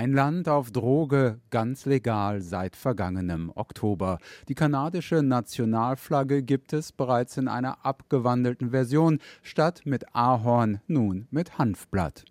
Ein 0.00 0.14
Land 0.14 0.48
auf 0.48 0.70
Droge, 0.70 1.40
ganz 1.50 1.84
legal 1.84 2.40
seit 2.40 2.74
vergangenem 2.74 3.52
Oktober. 3.54 4.18
Die 4.48 4.54
kanadische 4.54 5.22
Nationalflagge 5.22 6.42
gibt 6.42 6.72
es 6.72 6.90
bereits 6.90 7.36
in 7.36 7.48
einer 7.48 7.84
abgewandelten 7.84 8.70
Version, 8.70 9.18
statt 9.42 9.82
mit 9.84 10.06
Ahorn 10.14 10.80
nun 10.86 11.26
mit 11.30 11.58
Hanfblatt. 11.58 12.24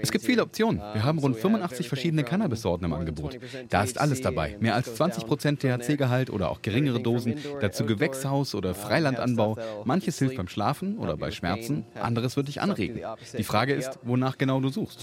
Es 0.00 0.10
gibt 0.10 0.24
viele 0.24 0.42
Optionen. 0.42 0.80
Wir 0.80 1.04
haben 1.04 1.18
rund 1.18 1.36
85 1.36 1.88
verschiedene 1.88 2.24
Cannabis-Sorten 2.24 2.86
im 2.86 2.94
Angebot. 2.94 3.38
Da 3.68 3.82
ist 3.82 4.00
alles 4.00 4.22
dabei. 4.22 4.56
Mehr 4.60 4.74
als 4.74 4.94
20 4.94 5.26
Prozent 5.26 5.60
THC-Gehalt 5.60 6.30
oder 6.30 6.50
auch 6.50 6.62
geringere 6.62 7.00
Dosen. 7.00 7.34
Dazu 7.60 7.84
Gewächshaus 7.84 8.54
oder 8.54 8.74
Freilandanbau. 8.74 9.58
Manches 9.84 10.18
hilft 10.18 10.36
beim 10.36 10.48
Schlafen 10.48 10.96
oder 10.96 11.18
bei 11.18 11.30
Schmerzen. 11.30 11.84
Anderes 12.00 12.36
wird 12.36 12.48
dich 12.48 12.62
anregen. 12.62 13.02
Die 13.36 13.44
Frage 13.44 13.74
ist, 13.74 13.98
wonach 14.02 14.38
genau 14.38 14.60
du 14.60 14.70
suchst. 14.70 15.01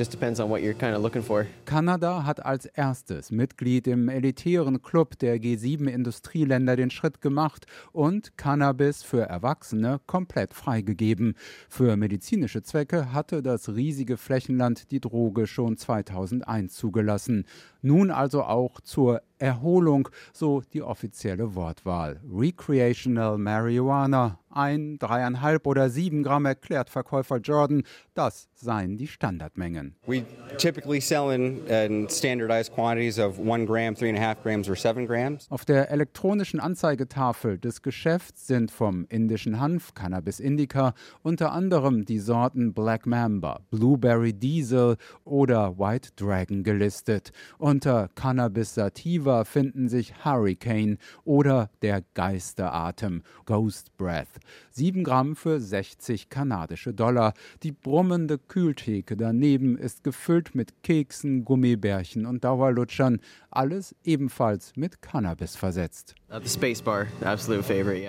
Kanada 1.65 2.25
hat 2.25 2.45
als 2.45 2.65
erstes 2.65 3.31
Mitglied 3.31 3.87
im 3.87 4.07
elitären 4.09 4.81
Club 4.81 5.19
der 5.19 5.37
G7-Industrieländer 5.37 6.75
den 6.75 6.89
Schritt 6.89 7.21
gemacht 7.21 7.65
und 7.91 8.37
Cannabis 8.37 9.03
für 9.03 9.21
Erwachsene 9.21 9.99
komplett 10.07 10.53
freigegeben. 10.53 11.35
Für 11.67 11.97
Medizin 11.97 12.39
medizinische 12.39 12.61
Zwecke 12.61 13.11
hatte 13.11 13.41
das 13.41 13.69
riesige 13.69 14.15
Flächenland 14.15 14.91
die 14.91 14.99
Droge 14.99 15.47
schon 15.47 15.77
2001 15.77 16.75
zugelassen. 16.75 17.45
Nun 17.81 18.11
also 18.11 18.43
auch 18.43 18.81
zur 18.81 19.21
Erholung, 19.39 20.09
so 20.33 20.61
die 20.73 20.81
offizielle 20.81 21.55
Wortwahl. 21.55 22.19
Recreational 22.31 23.37
Marijuana, 23.37 24.39
ein, 24.51 24.97
dreieinhalb 24.97 25.67
oder 25.67 25.89
sieben 25.89 26.23
Gramm 26.23 26.45
erklärt 26.45 26.89
Verkäufer 26.89 27.37
Jordan, 27.37 27.83
das 28.15 28.49
seien 28.55 28.97
die 28.97 29.07
Standardmengen. 29.07 29.95
We 30.07 30.25
typically 30.57 30.99
sell 30.99 31.31
in, 31.31 31.65
in 31.67 32.09
standardized 32.09 32.73
quantities 32.73 33.19
of 33.19 33.37
one 33.39 33.65
gram, 33.65 33.95
three 33.95 34.09
and 34.09 34.17
a 34.17 34.21
half 34.21 34.41
grams 34.41 34.67
or 34.67 34.75
seven 34.75 35.05
grams. 35.05 35.49
Auf 35.49 35.65
der 35.65 35.91
elektronischen 35.91 36.59
Anzeigetafel 36.59 37.59
des 37.59 37.81
Geschäfts 37.81 38.47
sind 38.47 38.71
vom 38.71 39.05
indischen 39.09 39.59
Hanf, 39.59 39.93
Cannabis 39.93 40.39
indica, 40.39 40.93
unter 41.21 41.51
anderem 41.51 42.05
die 42.05 42.19
Sorten 42.19 42.73
Black 42.73 43.05
Mamba, 43.05 43.61
Blueberry 43.69 44.33
Diesel 44.33 44.97
oder 45.23 45.77
White 45.77 46.09
Dragon 46.15 46.63
gelistet. 46.63 47.31
Unter 47.59 48.09
Cannabis 48.15 48.73
sativa 48.73 49.28
finden 49.45 49.89
sich 49.89 50.25
Hurricane 50.25 50.97
oder 51.23 51.69
der 51.81 52.03
Geisteratem, 52.13 53.23
Ghost 53.45 53.95
Breath. 53.97 54.27
7 54.71 55.03
Gramm 55.03 55.35
für 55.35 55.59
60 55.59 56.29
kanadische 56.29 56.93
Dollar. 56.93 57.33
Die 57.63 57.71
brummende 57.71 58.37
Kühltheke 58.37 59.15
daneben 59.15 59.77
ist 59.77 60.03
gefüllt 60.03 60.55
mit 60.55 60.83
Keksen, 60.83 61.45
Gummibärchen 61.45 62.25
und 62.25 62.43
Dauerlutschern. 62.43 63.19
Alles 63.51 63.95
ebenfalls 64.03 64.75
mit 64.75 65.01
Cannabis 65.01 65.55
versetzt. 65.55 66.15
Uh, 66.31 66.39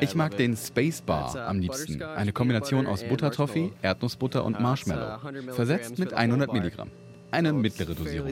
ich 0.00 0.14
mag 0.14 0.36
den 0.36 0.56
Space 0.56 1.00
Bar 1.00 1.36
am 1.36 1.58
liebsten. 1.58 2.02
Eine 2.02 2.32
Kombination 2.32 2.86
aus 2.86 3.04
Buttertoffee, 3.04 3.72
Erdnussbutter 3.82 4.44
und 4.44 4.56
uh, 4.58 4.60
Marshmallow. 4.60 5.52
Versetzt 5.52 5.98
mit 5.98 6.12
100 6.12 6.52
Milligramm. 6.52 6.90
Eine 7.30 7.52
mittlere 7.52 7.94
Dosierung. 7.94 8.28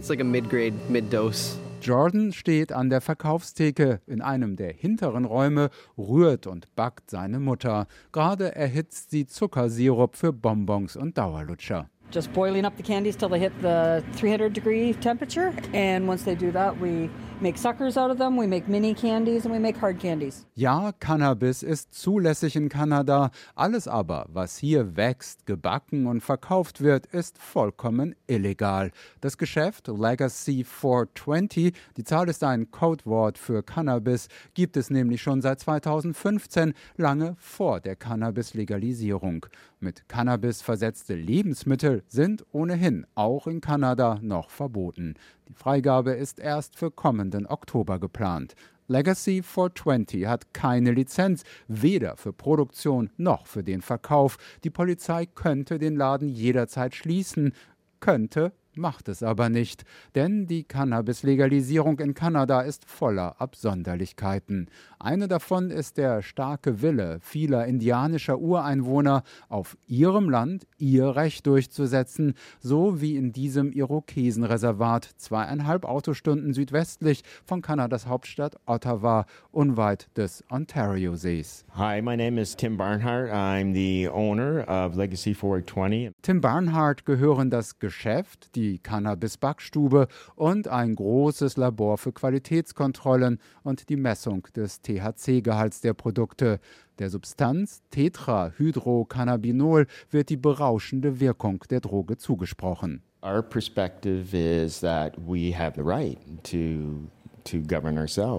Jordan 1.81 2.33
steht 2.33 2.73
an 2.73 2.91
der 2.91 3.01
Verkaufstheke 3.01 4.01
in 4.07 4.21
einem 4.21 4.57
der 4.57 4.73
hinteren 4.73 5.25
Räume, 5.25 5.71
rührt 5.97 6.47
und 6.47 6.75
backt 6.75 7.11
seine 7.11 7.39
Mutter. 7.39 7.87
Gerade 8.13 8.55
erhitzt 8.57 9.11
sie 9.11 9.27
Zuckersirup 9.27 10.17
für 10.17 10.33
Bonbons 10.33 10.97
und 10.97 11.17
Dauerlutscher. 11.17 11.89
Just 12.11 12.33
boiling 12.33 12.65
up 12.65 12.73
the 12.77 12.83
candies 12.83 13.17
till 13.17 13.29
they 13.29 13.39
hit 13.39 13.53
the 13.61 14.03
300 14.19 14.55
degree 14.55 14.95
temperature 14.95 15.53
and 15.75 16.09
once 16.09 16.25
they 16.25 16.35
do 16.35 16.51
that 16.51 16.75
we 16.81 17.11
make 17.41 17.59
suckers 17.59 17.97
out 17.97 18.11
of 18.11 18.19
them, 18.19 18.37
we 18.37 18.47
make 18.47 18.69
mini 18.69 18.95
candies 18.95 19.45
and 19.45 19.55
we 19.55 19.59
make 19.59 19.77
hard 19.81 19.99
candies. 19.99 20.47
Ja, 20.55 20.93
Cannabis 20.99 21.63
ist 21.63 21.95
zulässig 21.95 22.57
in 22.57 22.69
Kanada, 22.69 23.31
alles 23.55 23.87
aber, 23.87 24.27
was 24.29 24.59
hier 24.59 24.97
wächst, 24.97 25.47
gebacken 25.47 26.07
und 26.07 26.21
verkauft 26.21 26.81
wird, 26.81 27.07
ist 27.07 27.39
vollkommen 27.39 28.15
illegal. 28.27 28.91
Das 29.21 29.39
Geschäft 29.39 29.89
Legacy 29.89 30.65
420, 30.65 31.75
die 31.97 32.05
Zahl 32.05 32.29
ist 32.29 32.43
ein 32.43 32.71
Codewort 32.71 33.39
für 33.39 33.63
Cannabis, 33.63 34.29
gibt 34.55 34.77
es 34.77 34.91
nämlich 34.91 35.23
schon 35.23 35.43
seit 35.43 35.61
2015, 35.61 36.75
lange 36.97 37.37
vor 37.39 37.81
der 37.81 37.97
Cannabis-Legalisierung. 37.97 39.47
Mit 39.81 40.09
Cannabis 40.09 40.61
versetzte 40.61 41.15
Lebensmittel 41.15 42.03
sind 42.09 42.45
ohnehin 42.51 43.07
auch 43.15 43.47
in 43.47 43.61
Kanada 43.61 44.19
noch 44.21 44.51
verboten. 44.51 45.15
Die 45.49 45.55
Freigabe 45.55 46.11
ist 46.11 46.41
erst 46.41 46.75
für 46.75 46.91
kommenden 46.91 47.47
Oktober 47.47 48.01
geplant. 48.01 48.57
Legacy 48.89 49.41
420 49.41 50.27
hat 50.27 50.53
keine 50.53 50.91
Lizenz, 50.91 51.45
weder 51.69 52.17
für 52.17 52.33
Produktion 52.33 53.11
noch 53.19 53.47
für 53.47 53.63
den 53.63 53.81
Verkauf. 53.81 54.39
Die 54.65 54.71
Polizei 54.71 55.27
könnte 55.27 55.79
den 55.79 55.95
Laden 55.95 56.29
jederzeit 56.29 56.97
schließen, 56.97 57.53
könnte 58.01 58.51
macht 58.79 59.09
es 59.09 59.23
aber 59.23 59.49
nicht, 59.49 59.85
denn 60.15 60.47
die 60.47 60.65
Cannabis-Legalisierung 60.65 61.99
in 61.99 62.15
Kanada 62.15 62.63
ist 62.63 62.89
voller 62.89 63.41
Absonderlichkeiten. 63.41 64.71
Eine 64.99 65.29
davon 65.29 65.71
ist 65.71 65.97
der 65.97 66.23
starke 66.23 66.83
Wille 66.83 67.19
vieler 67.21 67.67
indianischer 67.67 68.39
Ureinwohner, 68.39 69.23
auf 69.49 69.77
ihrem 69.87 70.31
Land 70.31 70.67
ihr 70.79 71.15
Recht 71.17 71.47
durchzusetzen, 71.47 72.35
so 72.61 73.01
wie 73.01 73.17
in 73.17 73.33
diesem 73.33 73.73
Irokesenreservat 73.73 75.05
zweieinhalb 75.17 75.85
Autostunden 75.85 76.53
südwestlich 76.53 77.23
von 77.45 77.63
Kanadas 77.63 78.07
Hauptstadt 78.07 78.57
Ottawa, 78.67 79.27
unweit 79.51 80.09
des 80.17 80.45
Ontario-Sees. 80.51 81.65
Hi, 81.75 82.01
my 82.03 82.17
name 82.17 82.41
is 82.41 82.57
Tim 82.57 82.77
Barnhart. 82.77 83.31
I'm 83.31 83.73
the 83.75 84.09
owner 84.09 84.65
of 84.69 84.97
Legacy 84.97 85.35
420. 85.35 86.13
Tim 86.23 86.41
Barnhart 86.41 87.05
gehören 87.05 87.51
das 87.51 87.79
Geschäft, 87.79 88.55
die 88.55 88.68
die 88.69 88.79
Cannabis-Backstube 88.79 90.09
und 90.37 90.69
ein 90.69 90.95
großes 90.95 91.57
Labor 91.57 91.97
für 91.97 92.13
Qualitätskontrollen 92.13 93.39
und 93.63 93.89
die 93.89 93.97
Messung 93.97 94.47
des 94.55 94.83
THC-Gehalts 94.83 95.81
der 95.81 95.95
Produkte. 95.95 96.61
Der 96.99 97.09
Substanz 97.09 97.81
Tetrahydrocannabinol 97.91 99.87
wird 100.11 100.29
die 100.29 100.37
berauschende 100.37 101.19
Wirkung 101.21 101.65
der 101.71 101.81
Droge 101.81 102.19
zugesprochen. 102.19 103.03
Our 103.23 103.43
perspective 103.43 104.37
is 104.37 104.81
that 104.81 105.17
we 105.17 105.53
have 105.57 105.73
the 105.75 105.83
right 105.83 106.19
to 106.45 107.09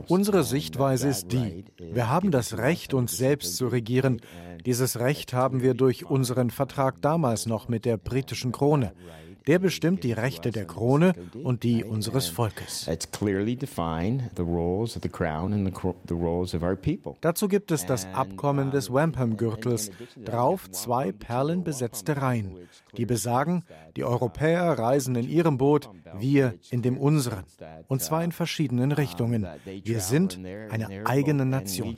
Unsere 0.07 0.43
Sichtweise 0.43 1.07
ist 1.07 1.31
die, 1.31 1.65
wir 1.79 2.09
haben 2.09 2.29
das 2.29 2.57
Recht, 2.57 2.93
uns 2.93 3.17
selbst 3.17 3.55
zu 3.55 3.67
regieren. 3.67 4.21
Dieses 4.65 4.99
Recht 4.99 5.33
haben 5.33 5.61
wir 5.61 5.73
durch 5.73 6.05
unseren 6.05 6.51
Vertrag 6.51 7.01
damals 7.01 7.45
noch 7.45 7.67
mit 7.69 7.85
der 7.85 7.97
britischen 7.97 8.51
Krone. 8.51 8.93
Der 9.49 9.57
bestimmt 9.57 10.03
die 10.03 10.11
Rechte 10.11 10.51
der 10.51 10.65
Krone 10.65 11.13
und 11.43 11.63
die 11.63 11.83
unseres 11.83 12.27
Volkes. 12.27 12.87
Dazu 17.21 17.47
gibt 17.47 17.71
es 17.71 17.85
das 17.87 18.05
Abkommen 18.13 18.69
des 18.69 18.93
Wampum-Gürtels, 18.93 19.89
drauf 20.23 20.69
zwei 20.69 21.11
perlenbesetzte 21.11 22.21
Reihen, 22.21 22.57
die 22.95 23.07
besagen, 23.07 23.63
die 23.95 24.03
Europäer 24.03 24.77
reisen 24.77 25.15
in 25.15 25.27
ihrem 25.27 25.57
Boot, 25.57 25.89
wir 26.19 26.53
in 26.69 26.83
dem 26.83 26.99
unseren, 26.99 27.43
und 27.87 28.03
zwar 28.03 28.23
in 28.23 28.31
verschiedenen 28.31 28.91
Richtungen. 28.91 29.47
Wir 29.83 30.01
sind 30.01 30.39
eine 30.69 31.07
eigene 31.07 31.47
Nation. 31.47 31.95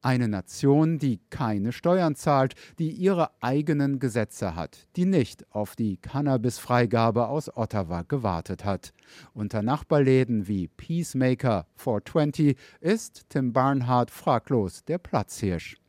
Eine 0.00 0.28
Nation, 0.28 0.98
die 0.98 1.20
keine 1.28 1.72
Steuern 1.72 2.14
zahlt, 2.14 2.54
die 2.78 2.90
ihre 2.90 3.30
eigene 3.42 3.81
eigenen 3.82 3.98
Gesetze 3.98 4.54
hat, 4.54 4.86
die 4.96 5.04
nicht 5.04 5.44
auf 5.50 5.76
die 5.76 5.96
Cannabis-Freigabe 5.96 7.28
aus 7.28 7.54
Ottawa 7.56 8.02
gewartet 8.02 8.64
hat. 8.64 8.92
Unter 9.34 9.62
Nachbarläden 9.62 10.46
wie 10.46 10.68
Peacemaker 10.68 11.66
420 11.76 12.56
ist 12.80 13.24
Tim 13.28 13.52
Barnhart 13.52 14.10
fraglos 14.10 14.84
der 14.84 14.98
Platzhirsch. 14.98 15.81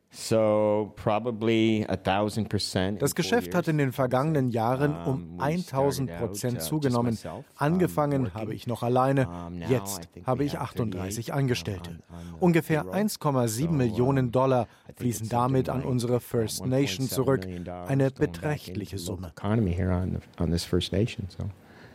Das 3.00 3.16
Geschäft 3.16 3.56
hat 3.56 3.68
in 3.68 3.80
den 3.80 3.92
vergangenen 3.92 4.52
Jahren 4.52 4.96
um 5.06 5.40
1000 5.40 6.16
Prozent 6.18 6.58
uh, 6.58 6.62
zugenommen. 6.62 7.18
Angefangen 7.58 8.34
habe 8.36 8.54
ich 8.54 8.68
noch 8.68 8.84
alleine, 8.84 9.28
jetzt 9.68 10.08
habe 10.26 10.44
ich 10.44 10.60
38 10.60 11.34
Angestellte. 11.34 12.00
Ungefähr 12.40 12.86
1,7 12.86 13.70
Millionen 13.70 14.32
Dollar 14.32 14.68
fließen 14.96 15.30
damit 15.30 15.70
an 15.70 15.84
unsere 15.84 16.20
First 16.20 16.64
Nation 16.66 17.10
zurück, 17.10 17.48
eine 17.88 18.12
beträchtliche 18.12 19.00
Summe. 19.00 19.34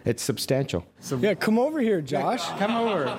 It's 0.08 0.24
substantial. 0.24 0.84
So, 1.00 1.18
yeah, 1.18 1.34
come 1.34 1.60
over 1.60 1.80
here, 1.80 2.00
Josh. 2.00 2.40
Come 2.58 2.74
over. 2.74 3.14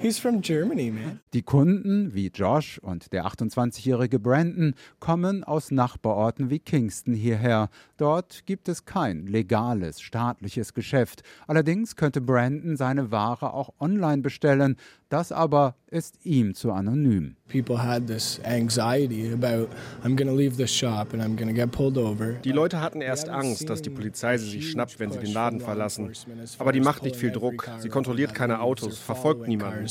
He's 0.00 0.18
from 0.18 0.40
Germany, 0.40 0.90
man. 0.90 1.20
Die 1.34 1.42
Kunden 1.42 2.14
wie 2.14 2.32
Josh 2.34 2.80
und 2.80 3.12
der 3.12 3.26
28-jährige 3.26 4.18
Brandon 4.18 4.74
kommen 4.98 5.44
aus 5.44 5.70
Nachbarorten 5.70 6.50
wie 6.50 6.58
Kingston 6.58 7.14
hierher. 7.14 7.68
Dort 7.96 8.44
gibt 8.44 8.68
es 8.68 8.84
kein 8.84 9.28
legales 9.28 10.00
staatliches 10.00 10.74
Geschäft. 10.74 11.22
Allerdings 11.46 11.94
könnte 11.94 12.20
Brandon 12.20 12.76
seine 12.76 13.12
Ware 13.12 13.54
auch 13.54 13.70
online 13.78 14.22
bestellen. 14.22 14.74
Das 15.12 15.30
aber 15.30 15.74
ist 15.90 16.24
ihm 16.24 16.54
zu 16.54 16.72
anonym. 16.72 17.36
Die 17.52 17.60
Leute 22.50 22.80
hatten 22.80 23.00
erst 23.02 23.28
Angst, 23.28 23.68
dass 23.68 23.82
die 23.82 23.90
Polizei 23.90 24.38
sie 24.38 24.48
sich 24.48 24.70
schnappt, 24.70 24.98
wenn 24.98 25.12
sie 25.12 25.18
den 25.18 25.34
Laden 25.34 25.60
verlassen. 25.60 26.12
Aber 26.58 26.72
die 26.72 26.80
macht 26.80 27.02
nicht 27.02 27.16
viel 27.16 27.30
Druck. 27.30 27.68
Sie 27.80 27.90
kontrolliert 27.90 28.32
keine 28.32 28.62
Autos, 28.62 28.96
verfolgt 29.00 29.46
niemanden. 29.48 29.86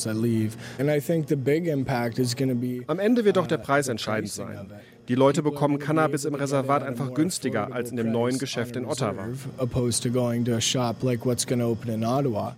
Am 2.87 2.99
Ende 2.99 3.23
wird 3.23 3.37
doch 3.37 3.45
der 3.45 3.57
Preis 3.59 3.89
entscheidend 3.89 4.31
sein. 4.31 4.71
Die 5.07 5.15
Leute 5.15 5.43
bekommen 5.43 5.77
Cannabis 5.77 6.25
im 6.25 6.33
Reservat 6.33 6.81
einfach 6.81 7.13
günstiger 7.13 7.71
als 7.71 7.91
in 7.91 7.97
dem 7.97 8.11
neuen 8.11 8.39
Geschäft 8.39 8.75
in 8.75 8.85
Ottawa. 8.85 9.27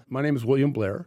My 0.08 0.22
name 0.22 0.38
is 0.38 0.48
William 0.48 0.72
Blair. 0.72 1.06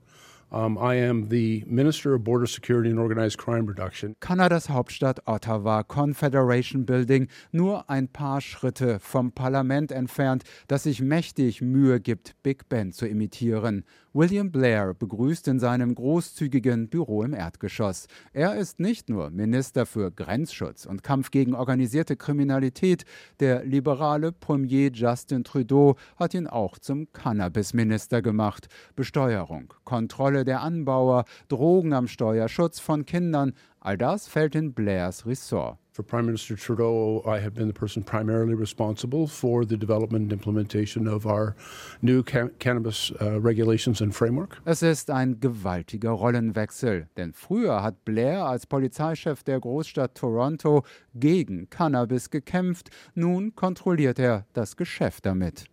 Um, 0.52 0.78
I 0.78 0.94
am 0.94 1.28
the 1.28 1.64
Minister 1.66 2.14
of 2.14 2.22
Border 2.22 2.46
Security 2.46 2.88
and 2.88 3.00
Organized 3.00 3.36
Crime 3.36 3.66
Reduction. 3.66 4.14
Kanadas 4.20 4.68
Hauptstadt 4.68 5.18
Ottawa, 5.26 5.82
Confederation 5.82 6.84
Building, 6.84 7.28
nur 7.50 7.90
ein 7.90 8.06
paar 8.06 8.40
Schritte 8.40 9.00
vom 9.00 9.32
Parlament 9.32 9.90
entfernt, 9.90 10.44
das 10.68 10.84
sich 10.84 11.02
mächtig 11.02 11.62
Mühe 11.62 11.98
gibt, 12.00 12.40
Big 12.44 12.68
Ben 12.68 12.92
zu 12.92 13.06
imitieren. 13.06 13.84
William 14.16 14.50
Blair 14.50 14.94
begrüßt 14.94 15.46
in 15.46 15.60
seinem 15.60 15.94
großzügigen 15.94 16.88
Büro 16.88 17.22
im 17.22 17.34
Erdgeschoss. 17.34 18.06
Er 18.32 18.56
ist 18.56 18.80
nicht 18.80 19.10
nur 19.10 19.28
Minister 19.28 19.84
für 19.84 20.10
Grenzschutz 20.10 20.86
und 20.86 21.02
Kampf 21.02 21.30
gegen 21.30 21.54
organisierte 21.54 22.16
Kriminalität, 22.16 23.04
der 23.40 23.62
liberale 23.66 24.32
Premier 24.32 24.90
Justin 24.90 25.44
Trudeau 25.44 25.96
hat 26.16 26.32
ihn 26.32 26.46
auch 26.46 26.78
zum 26.78 27.12
Cannabisminister 27.12 28.22
gemacht. 28.22 28.68
Besteuerung, 28.94 29.74
Kontrolle 29.84 30.46
der 30.46 30.62
Anbauer, 30.62 31.26
Drogen 31.48 31.92
am 31.92 32.08
Steuer, 32.08 32.48
Schutz 32.48 32.80
von 32.80 33.04
Kindern, 33.04 33.52
all 33.80 33.98
das 33.98 34.28
fällt 34.28 34.54
in 34.54 34.72
Blairs 34.72 35.26
Ressort. 35.26 35.78
For 35.96 36.02
Prime 36.02 36.26
Minister 36.26 36.56
Trudeau, 36.56 37.22
I 37.24 37.38
have 37.38 37.54
been 37.54 37.68
the 37.68 37.72
person 37.72 38.02
primarily 38.02 38.52
responsible 38.52 39.26
for 39.26 39.64
the 39.64 39.78
development 39.78 40.24
and 40.24 40.32
implementation 40.32 41.08
of 41.08 41.26
our 41.26 41.56
new 42.02 42.22
ca 42.22 42.50
cannabis 42.58 43.10
uh, 43.18 43.40
regulations 43.40 44.02
and 44.02 44.14
framework. 44.14 44.60
Es 44.66 44.82
ist 44.82 45.10
ein 45.10 45.40
gewaltiger 45.40 46.10
Rollenwechsel, 46.10 47.08
denn 47.16 47.32
früher 47.32 47.82
hat 47.82 48.04
Blair 48.04 48.44
als 48.44 48.66
Polizeichef 48.66 49.42
der 49.42 49.58
Großstadt 49.58 50.14
Toronto 50.14 50.84
gegen 51.14 51.70
Cannabis 51.70 52.28
gekämpft, 52.28 52.90
nun 53.14 53.54
kontrolliert 53.54 54.18
er 54.18 54.44
das 54.52 54.76
Geschäft 54.76 55.24
damit. 55.24 55.64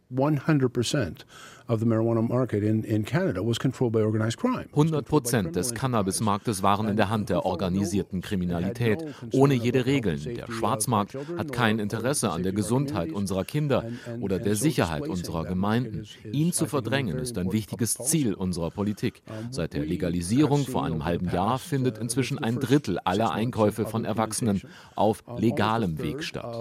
100 4.74 4.74
100 4.74 5.06
Prozent 5.07 5.56
des 5.56 5.74
Cannabismarktes 5.74 6.62
waren 6.62 6.88
in 6.89 6.98
der 6.98 7.10
Hand 7.10 7.30
der 7.30 7.45
organisierten 7.45 8.21
Kriminalität, 8.21 9.04
ohne 9.31 9.54
jede 9.54 9.86
Regel. 9.86 10.18
Der 10.18 10.51
Schwarzmarkt 10.51 11.15
hat 11.38 11.51
kein 11.51 11.80
Interesse 11.80 12.31
an 12.31 12.44
der 12.44 12.51
Gesundheit 12.51 13.12
unserer 13.12 13.45
Kinder 13.45 13.86
oder 14.19 14.39
der 14.39 14.56
Sicherheit 14.56 15.07
unserer 15.07 15.45
Gemeinden. 15.45 16.06
Ihn 16.31 16.51
zu 16.51 16.65
verdrängen 16.65 17.18
ist 17.18 17.38
ein 17.38 17.51
wichtiges 17.51 17.95
Ziel 17.95 18.33
unserer 18.33 18.69
Politik. 18.69 19.21
Seit 19.51 19.74
der 19.74 19.86
Legalisierung 19.86 20.65
vor 20.65 20.83
einem 20.83 21.06
halben 21.06 21.30
Jahr 21.30 21.60
findet 21.60 21.98
inzwischen 21.98 22.39
ein 22.39 22.60
Drittel 22.60 23.00
aller 23.00 23.31
Einkäufe 23.31 23.86
von 23.86 24.06
Erwachsenen 24.06 24.62
auf 24.95 25.24
legalem 25.38 26.00
Weg 26.00 26.24
statt 26.24 26.54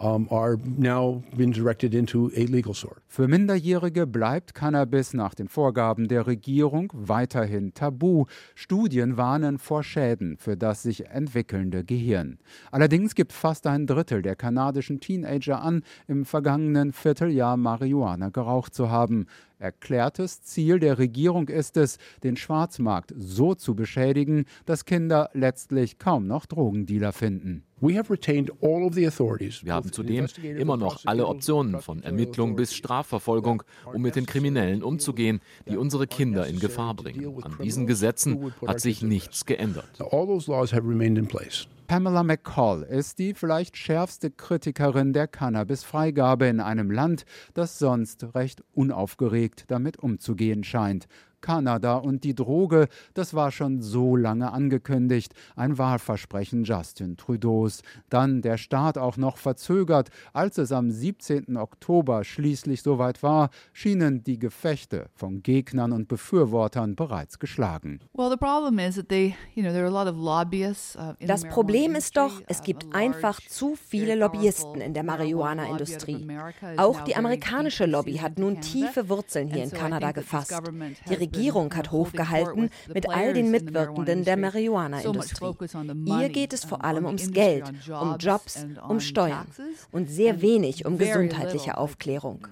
um, 0.00 0.28
are 0.30 0.58
now 0.64 1.22
being 1.36 1.52
directed 1.52 1.94
into 1.94 2.30
a 2.36 2.46
legal 2.46 2.74
sort. 2.74 3.02
Für 3.16 3.28
Minderjährige 3.28 4.06
bleibt 4.06 4.54
Cannabis 4.54 5.14
nach 5.14 5.34
den 5.34 5.48
Vorgaben 5.48 6.06
der 6.06 6.26
Regierung 6.26 6.92
weiterhin 6.94 7.72
tabu. 7.72 8.26
Studien 8.54 9.16
warnen 9.16 9.58
vor 9.58 9.82
Schäden 9.82 10.36
für 10.36 10.58
das 10.58 10.82
sich 10.82 11.06
entwickelnde 11.06 11.82
Gehirn. 11.82 12.38
Allerdings 12.70 13.14
gibt 13.14 13.32
fast 13.32 13.66
ein 13.66 13.86
Drittel 13.86 14.20
der 14.20 14.36
kanadischen 14.36 15.00
Teenager 15.00 15.62
an, 15.62 15.82
im 16.06 16.26
vergangenen 16.26 16.92
Vierteljahr 16.92 17.56
Marihuana 17.56 18.28
geraucht 18.28 18.74
zu 18.74 18.90
haben. 18.90 19.24
Erklärtes 19.58 20.42
Ziel 20.42 20.78
der 20.78 20.98
Regierung 20.98 21.48
ist 21.48 21.78
es, 21.78 21.96
den 22.22 22.36
Schwarzmarkt 22.36 23.14
so 23.16 23.54
zu 23.54 23.74
beschädigen, 23.74 24.44
dass 24.66 24.84
Kinder 24.84 25.30
letztlich 25.32 25.98
kaum 25.98 26.26
noch 26.26 26.44
Drogendealer 26.44 27.14
finden. 27.14 27.62
Wir 29.64 29.74
haben 29.74 29.92
zudem 29.92 30.26
immer 30.42 30.76
noch 30.78 31.04
alle 31.04 31.26
Optionen 31.26 31.80
von 31.80 32.02
Ermittlung 32.02 32.56
bis 32.56 32.74
Strafverfolgung, 32.74 33.05
um 33.12 34.02
mit 34.02 34.16
den 34.16 34.26
Kriminellen 34.26 34.82
umzugehen, 34.82 35.40
die 35.68 35.76
unsere 35.76 36.06
Kinder 36.06 36.46
in 36.46 36.58
Gefahr 36.58 36.94
bringen. 36.94 37.42
An 37.42 37.56
diesen 37.62 37.86
Gesetzen 37.86 38.52
hat 38.66 38.80
sich 38.80 39.02
nichts 39.02 39.46
geändert. 39.46 39.86
Pamela 41.86 42.24
McCall 42.24 42.82
ist 42.82 43.20
die 43.20 43.32
vielleicht 43.32 43.76
schärfste 43.76 44.32
Kritikerin 44.32 45.12
der 45.12 45.28
Cannabis-Freigabe 45.28 46.46
in 46.46 46.58
einem 46.58 46.90
Land, 46.90 47.24
das 47.54 47.78
sonst 47.78 48.34
recht 48.34 48.64
unaufgeregt 48.72 49.66
damit 49.68 49.96
umzugehen 49.98 50.64
scheint. 50.64 51.06
Kanada 51.40 51.96
und 51.96 52.24
die 52.24 52.34
Droge, 52.34 52.88
das 53.14 53.34
war 53.34 53.50
schon 53.50 53.82
so 53.82 54.16
lange 54.16 54.52
angekündigt, 54.52 55.32
ein 55.54 55.78
Wahlversprechen 55.78 56.64
Justin 56.64 57.16
Trudeaus. 57.16 57.82
Dann 58.08 58.42
der 58.42 58.56
Start 58.56 58.98
auch 58.98 59.16
noch 59.16 59.36
verzögert, 59.36 60.10
als 60.32 60.58
es 60.58 60.72
am 60.72 60.90
17. 60.90 61.56
Oktober 61.56 62.24
schließlich 62.24 62.82
soweit 62.82 63.22
war, 63.22 63.50
schienen 63.72 64.24
die 64.24 64.38
Gefechte 64.38 65.06
von 65.14 65.42
Gegnern 65.42 65.92
und 65.92 66.08
Befürwortern 66.08 66.96
bereits 66.96 67.38
geschlagen. 67.38 68.00
Uh, 68.12 68.36
das 71.20 71.44
Problem 71.44 71.94
ist 71.94 72.16
doch, 72.16 72.42
es 72.46 72.62
gibt 72.62 72.94
einfach 72.94 73.40
zu 73.40 73.76
viele 73.76 74.14
Lobbyisten 74.14 74.80
in 74.80 74.94
der 74.94 75.02
Marihuana-Industrie. 75.02 76.26
Auch 76.76 77.02
die 77.02 77.16
amerikanische 77.16 77.86
Lobby 77.86 78.14
hat 78.16 78.38
nun 78.38 78.60
tiefe 78.60 79.08
Wurzeln 79.08 79.48
hier 79.48 79.64
in 79.64 79.70
Kanada 79.70 80.12
gefasst. 80.12 80.54
Die 81.08 81.14
Regierung 81.26 81.74
hat 81.74 81.90
hochgehalten 81.90 82.70
mit 82.92 83.08
all 83.08 83.34
den 83.34 83.50
Mitwirkenden 83.50 84.24
der 84.24 84.36
Marihuana-Industrie. 84.36 85.54
Ihr 86.06 86.28
geht 86.28 86.52
es 86.52 86.64
vor 86.64 86.84
allem 86.84 87.06
ums 87.06 87.30
Geld, 87.30 87.64
um 87.88 88.16
Jobs, 88.18 88.66
um 88.88 89.00
Steuern 89.00 89.46
und 89.92 90.08
sehr 90.08 90.40
wenig 90.40 90.86
um 90.86 90.98
gesundheitliche 90.98 91.76
Aufklärung. 91.78 92.46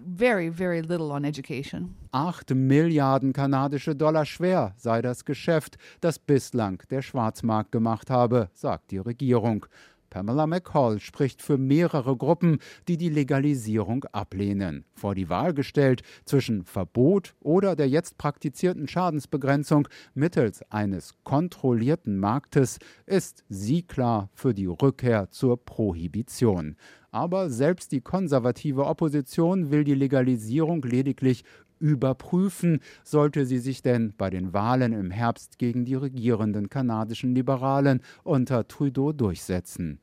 Acht 2.13 2.51
Milliarden 2.55 3.33
kanadische 3.33 3.97
Dollar 3.97 4.25
schwer 4.25 4.75
sei 4.77 5.03
das 5.03 5.25
Geschäft, 5.25 5.79
das 6.01 6.19
bislang 6.19 6.83
der 6.91 7.03
Schwarzmarkt 7.03 7.73
gemacht 7.73 8.11
habe, 8.11 8.51
sagt 8.53 8.91
die 8.91 8.99
Regierung. 8.99 9.67
Pamela 10.15 10.47
McCall 10.47 11.01
spricht 11.01 11.43
für 11.43 11.59
mehrere 11.59 12.17
Gruppen, 12.17 12.61
die 12.87 12.97
die 12.97 13.09
Legalisierung 13.09 14.05
ablehnen. 14.13 14.85
Vor 14.95 15.17
die 15.17 15.29
Wahl 15.29 15.53
gestellt 15.55 16.05
zwischen 16.25 16.65
Verbot 16.65 17.35
oder 17.41 17.75
der 17.75 17.89
jetzt 17.89 18.17
praktizierten 18.17 18.87
Schadensbegrenzung 18.87 19.89
mittels 20.15 20.63
eines 20.71 21.15
kontrollierten 21.25 22.17
Marktes 22.17 22.79
ist 23.07 23.43
sie 23.49 23.83
klar 23.83 24.31
für 24.35 24.55
die 24.55 24.67
Rückkehr 24.67 25.33
zur 25.33 25.57
Prohibition. 25.57 26.77
Aber 27.11 27.51
selbst 27.51 27.91
die 27.91 28.01
konservative 28.01 28.87
Opposition 28.87 29.71
will 29.73 29.83
die 29.83 29.95
Legalisierung 29.95 30.83
lediglich 30.83 31.45
überprüfen, 31.81 32.81
sollte 33.03 33.47
sie 33.47 33.59
sich 33.59 33.83
denn 33.83 34.15
bei 34.17 34.31
den 34.31 34.53
Wahlen 34.53 34.93
im 34.93 35.11
Herbst 35.11 35.59
gegen 35.59 35.85
die 35.85 35.95
regierenden 35.95 36.69
kanadischen 36.69 37.35
Liberalen 37.35 38.01
unter 38.23 38.67
Trudeau 38.67 39.13
durchsetzen. 39.13 39.99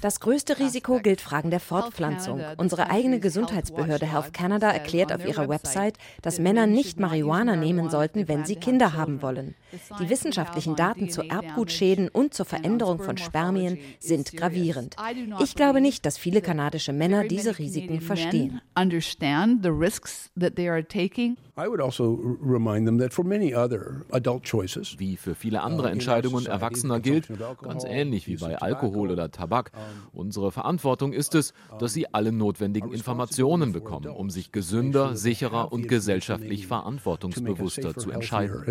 Das 0.00 0.20
größte 0.20 0.58
Risiko 0.58 1.00
gilt 1.00 1.20
Fragen 1.20 1.50
der 1.50 1.60
Fortpflanzung. 1.60 2.40
Unsere 2.56 2.90
eigene 2.90 3.20
Gesundheitsbehörde 3.20 4.06
Health 4.06 4.32
Canada 4.32 4.70
erklärt 4.70 5.12
auf 5.12 5.26
ihrer 5.26 5.48
Website, 5.48 5.98
dass 6.22 6.38
Männer 6.38 6.66
nicht 6.66 6.98
Marihuana 6.98 7.56
nehmen 7.56 7.90
sollten, 7.90 8.28
wenn 8.28 8.44
sie 8.44 8.56
Kinder 8.56 8.94
haben 8.94 9.22
wollen. 9.22 9.54
Die 10.00 10.08
wissenschaftlichen 10.08 10.76
Daten 10.76 11.10
zu 11.10 11.22
Erbgutschäden 11.22 12.08
und 12.08 12.34
zur 12.34 12.46
Veränderung 12.46 13.00
von 13.00 13.16
Spermien 13.16 13.78
sind 13.98 14.32
gravierend. 14.32 14.96
Ich 15.40 15.54
glaube 15.54 15.80
nicht, 15.80 16.06
dass 16.06 16.18
viele 16.18 16.40
kanadische 16.42 16.92
Männer 16.92 17.24
diese 17.24 17.58
Risiken 17.58 18.00
verstehen. 18.00 18.60
Understand 18.94 19.62
the 19.62 19.72
risks 19.72 20.30
that 20.36 20.54
they 20.54 20.68
are 20.68 20.82
taking. 20.82 21.36
I 21.56 21.68
would 21.68 21.80
also 21.80 22.18
remind 22.40 22.86
them 22.86 22.98
that 22.98 23.12
for 23.12 23.24
many 23.24 23.54
other 23.54 24.04
adult 24.12 24.44
choices, 24.44 24.98
wie 24.98 25.16
für 25.16 25.34
viele 25.34 25.62
andere 25.62 25.90
Entscheidungen 25.90 26.46
Erwachsener 26.46 27.00
gilt, 27.00 27.28
ganz 27.62 27.84
ähnlich 27.84 28.26
wie 28.26 28.36
bei 28.36 28.56
Alkohol 28.56 29.10
oder 29.10 29.30
Tabak, 29.30 29.70
unsere 30.12 30.50
Verantwortung 30.50 31.12
ist 31.12 31.34
es, 31.34 31.54
dass 31.78 31.92
sie 31.92 32.12
alle 32.12 32.32
notwendigen 32.32 32.92
Informationen 32.92 33.72
bekommen, 33.72 34.08
um 34.08 34.30
sich 34.30 34.52
gesünder, 34.52 35.16
sicherer 35.16 35.72
und 35.72 35.88
gesellschaftlich 35.88 36.66
verantwortungsbewusster 36.66 37.94
zu 37.96 38.10
entscheiden. 38.10 38.64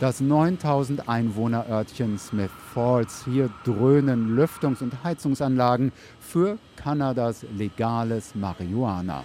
Das 0.00 0.18
9000 0.22 1.10
Einwohner-Örtchen 1.10 2.18
Smith 2.18 2.50
Falls. 2.72 3.22
Hier 3.26 3.50
dröhnen 3.64 4.34
Lüftungs- 4.34 4.82
und 4.82 5.04
Heizungsanlagen 5.04 5.92
für 6.30 6.58
Kanadas 6.76 7.44
legales 7.58 8.34
Marihuana. 8.34 9.24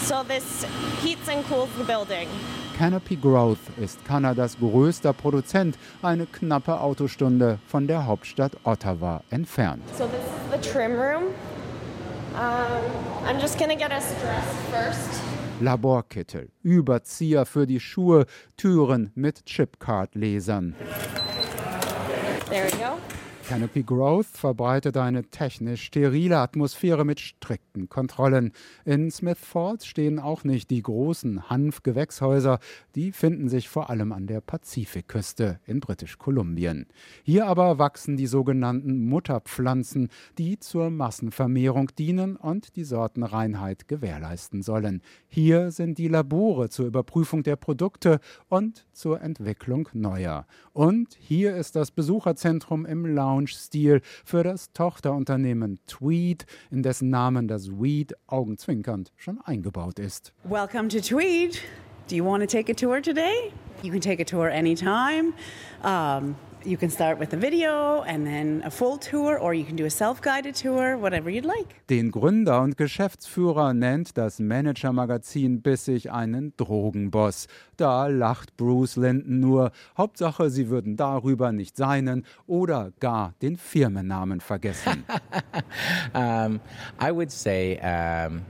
So 0.00 0.22
this 0.22 0.64
heats 1.02 1.28
and 1.28 1.44
cools 1.48 1.68
the 1.76 1.84
building. 1.84 2.28
Canopy 2.76 3.16
Growth 3.16 3.58
ist 3.76 4.04
Kanadas 4.04 4.56
größter 4.58 5.12
Produzent, 5.12 5.76
eine 6.00 6.26
knappe 6.26 6.80
Autostunde 6.80 7.58
von 7.66 7.88
der 7.88 8.06
Hauptstadt 8.06 8.52
Ottawa 8.64 9.22
entfernt. 9.30 9.82
So 9.96 10.06
this 10.06 10.20
is 10.20 10.52
the 10.52 10.70
trim 10.70 10.92
room. 10.92 11.34
Um, 12.34 13.26
I'm 13.26 13.40
just 13.40 13.58
gonna 13.58 13.74
get 13.74 13.90
us 13.90 14.04
dressed 14.22 14.56
first. 14.70 15.20
Laborkittel, 15.60 16.50
Überzieher 16.62 17.44
für 17.44 17.66
die 17.66 17.80
Schuhe, 17.80 18.26
Türen 18.56 19.10
mit 19.16 19.44
Chipcard-Lesern. 19.44 20.76
There 22.48 22.66
we 22.66 22.78
go. 22.78 23.17
Canopy 23.48 23.82
Growth 23.82 24.26
verbreitet 24.26 24.98
eine 24.98 25.24
technisch 25.24 25.84
sterile 25.84 26.36
Atmosphäre 26.36 27.06
mit 27.06 27.18
strikten 27.18 27.88
Kontrollen. 27.88 28.52
In 28.84 29.10
Smith 29.10 29.38
Falls 29.40 29.86
stehen 29.86 30.18
auch 30.18 30.44
nicht 30.44 30.68
die 30.68 30.82
großen 30.82 31.48
Hanfgewächshäuser, 31.48 32.58
die 32.94 33.10
finden 33.10 33.48
sich 33.48 33.70
vor 33.70 33.88
allem 33.88 34.12
an 34.12 34.26
der 34.26 34.42
Pazifikküste 34.42 35.60
in 35.64 35.80
Britisch-Kolumbien. 35.80 36.88
Hier 37.22 37.46
aber 37.46 37.78
wachsen 37.78 38.18
die 38.18 38.26
sogenannten 38.26 39.06
Mutterpflanzen, 39.06 40.10
die 40.36 40.58
zur 40.58 40.90
Massenvermehrung 40.90 41.88
dienen 41.98 42.36
und 42.36 42.76
die 42.76 42.84
Sortenreinheit 42.84 43.88
gewährleisten 43.88 44.60
sollen. 44.60 45.00
Hier 45.26 45.70
sind 45.70 45.96
die 45.96 46.08
Labore 46.08 46.68
zur 46.68 46.84
Überprüfung 46.84 47.44
der 47.44 47.56
Produkte 47.56 48.20
und 48.50 48.84
zur 48.92 49.22
Entwicklung 49.22 49.88
neuer. 49.94 50.46
Und 50.74 51.16
hier 51.18 51.56
ist 51.56 51.76
das 51.76 51.90
Besucherzentrum 51.90 52.84
im 52.84 53.06
Lounge 53.06 53.37
Lounge-Stil 53.38 54.00
für 54.24 54.42
das 54.42 54.72
Tochterunternehmen 54.72 55.78
Tweed, 55.86 56.46
in 56.70 56.82
dessen 56.82 57.10
Namen 57.10 57.46
das 57.48 57.70
Weed 57.70 58.14
augenzwinkernd 58.26 59.12
schon 59.16 59.40
eingebaut 59.44 59.98
ist. 59.98 60.32
Welcome 60.44 60.88
to 60.88 61.00
Tweed. 61.00 61.60
Do 62.08 62.16
you 62.16 62.24
want 62.24 62.42
to 62.42 62.46
take 62.46 62.70
a 62.70 62.74
tour 62.74 63.00
today? 63.00 63.52
You 63.82 63.92
can 63.92 64.00
take 64.00 64.20
a 64.20 64.24
tour 64.24 64.50
anytime. 64.50 65.34
Um, 65.84 66.36
You 66.64 66.76
can 66.76 66.90
start 66.90 67.20
with 67.20 67.32
a 67.32 67.36
video 67.36 68.02
and 68.02 68.26
then 68.26 68.62
a 68.64 68.70
full 68.70 68.98
tour 68.98 69.38
or 69.38 69.54
you 69.54 69.64
can 69.64 69.76
do 69.76 69.84
a 69.84 69.90
self-guided 69.90 70.56
tour, 70.56 70.98
whatever 70.98 71.30
you'd 71.30 71.44
like. 71.44 71.86
Den 71.88 72.10
Gründer 72.10 72.62
und 72.62 72.76
Geschäftsführer 72.76 73.74
nennt 73.74 74.18
das 74.18 74.40
Manager-Magazin 74.40 75.62
bissig 75.62 76.10
einen 76.10 76.52
Drogenboss. 76.56 77.46
Da 77.76 78.08
lacht 78.08 78.56
Bruce 78.56 78.96
Linton 78.96 79.40
nur. 79.40 79.70
Hauptsache, 79.96 80.50
sie 80.50 80.68
würden 80.68 80.96
darüber 80.96 81.52
nicht 81.52 81.76
seinen 81.76 82.24
oder 82.46 82.92
gar 82.98 83.34
den 83.40 83.56
Firmennamen 83.56 84.40
vergessen. 84.40 85.04
um, 86.14 86.60
I 87.00 87.12
would 87.12 87.30
say 87.30 87.78
um 87.80 88.42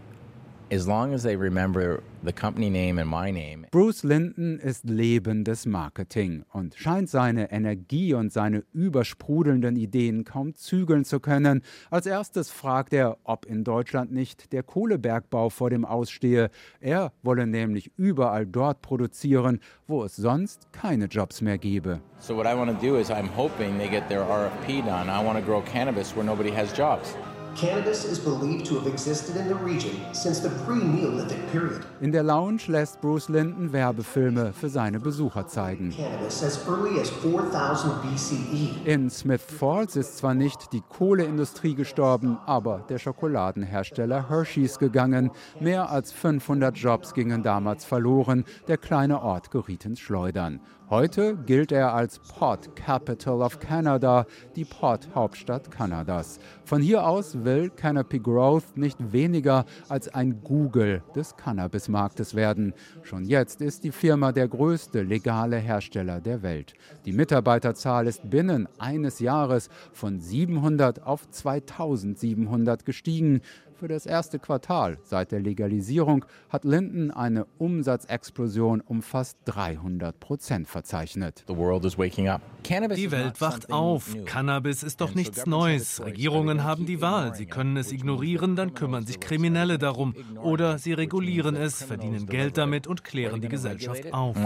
as 0.70 0.86
long 0.86 1.14
as 1.14 1.22
they 1.22 1.36
remember 1.36 2.02
the 2.22 2.32
company 2.32 2.68
name 2.70 2.98
and 2.98 3.08
my 3.08 3.30
name. 3.30 3.66
Bruce 3.70 4.02
Linton 4.04 4.58
ist 4.58 4.84
lebendes 4.84 5.66
Marketing 5.66 6.44
und 6.52 6.74
scheint 6.76 7.08
seine 7.08 7.50
Energie 7.50 8.14
und 8.14 8.32
seine 8.32 8.64
übersprudelnden 8.72 9.76
Ideen 9.76 10.24
kaum 10.24 10.54
zügeln 10.54 11.04
zu 11.04 11.20
können. 11.20 11.62
Als 11.90 12.06
erstes 12.06 12.50
fragt 12.50 12.92
er, 12.92 13.18
ob 13.24 13.46
in 13.46 13.64
Deutschland 13.64 14.12
nicht 14.12 14.52
der 14.52 14.62
Kohlebergbau 14.62 15.50
vor 15.50 15.70
dem 15.70 15.84
Ausstehe. 15.84 16.50
Er 16.80 17.12
wolle 17.22 17.46
nämlich 17.46 17.92
überall 17.96 18.46
dort 18.46 18.82
produzieren, 18.82 19.60
wo 19.86 20.04
es 20.04 20.16
sonst 20.16 20.72
keine 20.72 21.06
Jobs 21.06 21.40
mehr 21.40 21.58
gebe. 21.58 22.00
So 22.20 22.36
what 22.36 22.46
I 22.46 22.54
want 22.54 22.70
to 22.70 22.86
do 22.86 22.96
is 22.98 23.10
I'm 23.10 23.28
hoping 23.36 23.78
they 23.78 23.88
get 23.88 24.08
their 24.08 24.22
RFP 24.22 24.84
done. 24.84 25.08
I 25.08 25.24
want 25.24 25.38
to 25.38 25.44
grow 25.44 25.62
cannabis 25.62 26.14
where 26.14 26.24
nobody 26.24 26.50
has 26.50 26.76
jobs. 26.76 27.14
Cannabis 27.60 28.04
is 28.04 28.20
believed 28.20 28.66
to 28.66 28.76
have 28.78 28.86
existed 28.86 29.34
in 29.34 29.48
the 29.48 29.54
region 29.56 29.90
since 30.12 30.40
the 30.40 30.48
pre-Neolithic 30.64 31.50
period. 31.50 31.84
In 32.00 32.12
der 32.12 32.22
Lounge 32.22 32.68
lässt 32.68 33.00
Bruce 33.00 33.28
Linton 33.28 33.72
Werbefilme 33.72 34.52
für 34.52 34.68
seine 34.68 35.00
Besucher 35.00 35.48
zeigen. 35.48 35.90
Cannabis 35.90 36.44
as 36.44 36.64
early 36.68 37.00
as 37.00 37.10
4000 37.10 37.92
BCE. 38.02 38.86
In 38.86 39.10
Smith 39.10 39.42
Falls 39.42 39.96
ist 39.96 40.18
zwar 40.18 40.34
nicht 40.34 40.72
die 40.72 40.82
Kohleindustrie 40.88 41.74
gestorben, 41.74 42.38
aber 42.46 42.84
der 42.88 43.00
Schokoladenhersteller 43.00 44.28
Hershey's 44.28 44.78
gegangen. 44.78 45.32
Mehr 45.58 45.90
als 45.90 46.12
500 46.12 46.76
Jobs 46.76 47.12
gingen 47.12 47.42
damals 47.42 47.84
verloren. 47.84 48.44
Der 48.68 48.76
kleine 48.76 49.20
Ort 49.20 49.50
geriet 49.50 49.84
ins 49.84 49.98
Schleudern. 49.98 50.60
Heute 50.90 51.36
gilt 51.36 51.70
er 51.70 51.92
als 51.92 52.18
Port 52.18 52.74
Capital 52.74 53.42
of 53.42 53.60
Canada, 53.60 54.24
die 54.56 54.64
Port-Hauptstadt 54.64 55.70
Kanadas. 55.70 56.38
Von 56.64 56.80
hier 56.80 57.06
aus 57.06 57.44
will 57.48 57.70
Canopy 57.70 58.18
Growth 58.18 58.76
nicht 58.76 58.98
weniger 59.10 59.64
als 59.88 60.08
ein 60.08 60.42
Google 60.44 61.02
des 61.14 61.34
Cannabismarktes 61.34 62.34
werden. 62.34 62.74
Schon 63.02 63.24
jetzt 63.24 63.62
ist 63.62 63.84
die 63.84 63.90
Firma 63.90 64.32
der 64.32 64.48
größte 64.48 65.02
legale 65.02 65.56
Hersteller 65.56 66.20
der 66.20 66.42
Welt. 66.42 66.74
Die 67.06 67.12
Mitarbeiterzahl 67.12 68.06
ist 68.06 68.28
binnen 68.28 68.68
eines 68.78 69.18
Jahres 69.18 69.70
von 69.94 70.20
700 70.20 71.06
auf 71.06 71.30
2700 71.30 72.84
gestiegen. 72.84 73.40
Für 73.78 73.86
das 73.86 74.06
erste 74.06 74.40
Quartal 74.40 74.98
seit 75.04 75.30
der 75.30 75.38
Legalisierung 75.38 76.24
hat 76.48 76.64
Linden 76.64 77.12
eine 77.12 77.46
Umsatzexplosion 77.58 78.80
um 78.80 79.02
fast 79.02 79.38
300 79.44 80.18
Prozent 80.18 80.66
verzeichnet. 80.66 81.44
Die 81.46 83.10
Welt 83.12 83.40
wacht 83.40 83.70
auf. 83.70 84.16
Cannabis 84.24 84.82
ist 84.82 85.00
doch 85.00 85.14
nichts 85.14 85.46
Neues. 85.46 86.04
Regierungen 86.04 86.64
haben 86.64 86.86
die 86.86 87.00
Wahl. 87.00 87.36
Sie 87.36 87.46
können 87.46 87.76
es 87.76 87.92
ignorieren, 87.92 88.56
dann 88.56 88.74
kümmern 88.74 89.06
sich 89.06 89.20
Kriminelle 89.20 89.78
darum. 89.78 90.16
Oder 90.42 90.78
sie 90.78 90.92
regulieren 90.92 91.54
es, 91.54 91.80
verdienen 91.80 92.26
Geld 92.26 92.58
damit 92.58 92.88
und 92.88 93.04
klären 93.04 93.40
die 93.40 93.48
Gesellschaft 93.48 94.12
auf. 94.12 94.36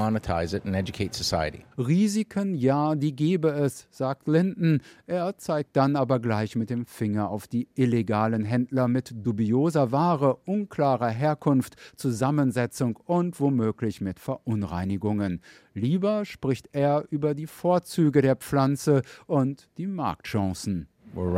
Risiken, 1.79 2.55
ja, 2.55 2.95
die 2.97 3.17
gebe 3.17 3.49
es, 3.49 3.89
sagt 3.91 4.29
Linden. 4.29 4.83
Er 5.07 5.39
zeigt 5.39 5.75
dann 5.75 5.97
aber 5.97 6.21
gleich 6.21 6.55
mit 6.55 6.69
dem 6.69 6.85
Finger 6.85 7.31
auf 7.31 7.49
die 7.49 7.67
illegalen 7.75 8.45
Händler 8.45 8.89
mit 8.89 9.22
dubioser 9.23 9.93
Ware, 9.93 10.37
unklarer 10.45 11.09
Herkunft, 11.09 11.77
Zusammensetzung 11.97 12.97
und 12.97 13.41
womöglich 13.41 14.01
mit 14.01 14.19
Verunreinigungen. 14.19 15.41
Lieber 15.75 16.25
spricht 16.25 16.69
er 16.73 17.05
über 17.11 17.35
die 17.35 17.47
Vorzüge 17.47 18.23
der 18.23 18.37
Pflanze 18.37 19.03
und 19.27 19.69
die 19.79 19.87
Marktchancen. 19.87 20.89
Wir 21.15 21.29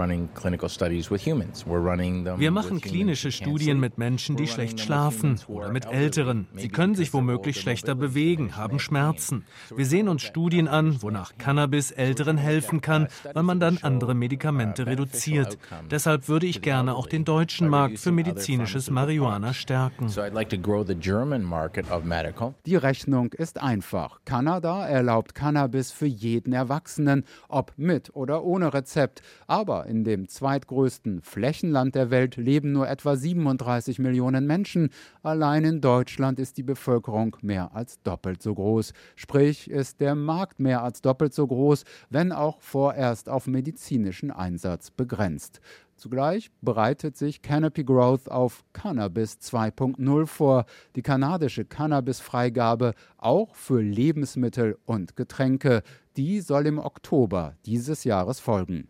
machen 2.52 2.80
klinische 2.80 3.32
Studien 3.32 3.80
mit 3.80 3.98
Menschen, 3.98 4.36
die 4.36 4.46
schlecht 4.46 4.78
schlafen 4.78 5.40
oder 5.48 5.70
mit 5.70 5.86
Älteren. 5.86 6.46
Sie 6.54 6.68
können 6.68 6.94
sich 6.94 7.12
womöglich 7.12 7.60
schlechter 7.60 7.96
bewegen, 7.96 8.56
haben 8.56 8.78
Schmerzen. 8.78 9.44
Wir 9.74 9.86
sehen 9.86 10.08
uns 10.08 10.22
Studien 10.22 10.68
an, 10.68 11.02
wonach 11.02 11.32
Cannabis 11.38 11.90
Älteren 11.90 12.36
helfen 12.36 12.82
kann, 12.82 13.08
weil 13.32 13.42
man 13.42 13.58
dann 13.58 13.78
andere 13.82 14.14
Medikamente 14.14 14.86
reduziert. 14.86 15.58
Deshalb 15.90 16.28
würde 16.28 16.46
ich 16.46 16.62
gerne 16.62 16.94
auch 16.94 17.08
den 17.08 17.24
deutschen 17.24 17.68
Markt 17.68 17.98
für 17.98 18.12
medizinisches 18.12 18.90
Marihuana 18.90 19.54
stärken. 19.54 20.06
Die 22.66 22.76
Rechnung 22.76 23.32
ist 23.32 23.60
einfach. 23.60 24.20
Kanada 24.24 24.86
erlaubt 24.86 25.34
Cannabis 25.34 25.90
für 25.90 26.06
jeden 26.06 26.52
Erwachsenen, 26.52 27.24
ob 27.48 27.72
mit 27.76 28.14
oder 28.14 28.44
ohne 28.44 28.72
Rezept. 28.72 29.20
Aber 29.48 29.63
in 29.70 30.04
dem 30.04 30.28
zweitgrößten 30.28 31.22
Flächenland 31.22 31.94
der 31.94 32.10
Welt 32.10 32.36
leben 32.36 32.72
nur 32.72 32.88
etwa 32.88 33.16
37 33.16 33.98
Millionen 33.98 34.46
Menschen. 34.46 34.90
Allein 35.22 35.64
in 35.64 35.80
Deutschland 35.80 36.38
ist 36.38 36.58
die 36.58 36.62
Bevölkerung 36.62 37.36
mehr 37.40 37.74
als 37.74 38.00
doppelt 38.02 38.42
so 38.42 38.54
groß. 38.54 38.92
Sprich, 39.16 39.70
ist 39.70 40.00
der 40.00 40.14
Markt 40.14 40.60
mehr 40.60 40.82
als 40.82 41.00
doppelt 41.00 41.32
so 41.32 41.46
groß, 41.46 41.84
wenn 42.10 42.30
auch 42.30 42.60
vorerst 42.60 43.28
auf 43.28 43.46
medizinischen 43.46 44.30
Einsatz 44.30 44.90
begrenzt. 44.90 45.60
Zugleich 45.96 46.50
bereitet 46.60 47.16
sich 47.16 47.40
Canopy 47.40 47.84
Growth 47.84 48.28
auf 48.28 48.64
Cannabis 48.72 49.38
2.0 49.40 50.26
vor, 50.26 50.66
die 50.96 51.02
kanadische 51.02 51.64
Cannabis-Freigabe 51.64 52.94
auch 53.24 53.54
für 53.54 53.80
Lebensmittel 53.80 54.78
und 54.84 55.16
Getränke. 55.16 55.82
Die 56.16 56.40
soll 56.40 56.68
im 56.68 56.78
Oktober 56.78 57.56
dieses 57.66 58.04
Jahres 58.04 58.38
folgen. 58.38 58.86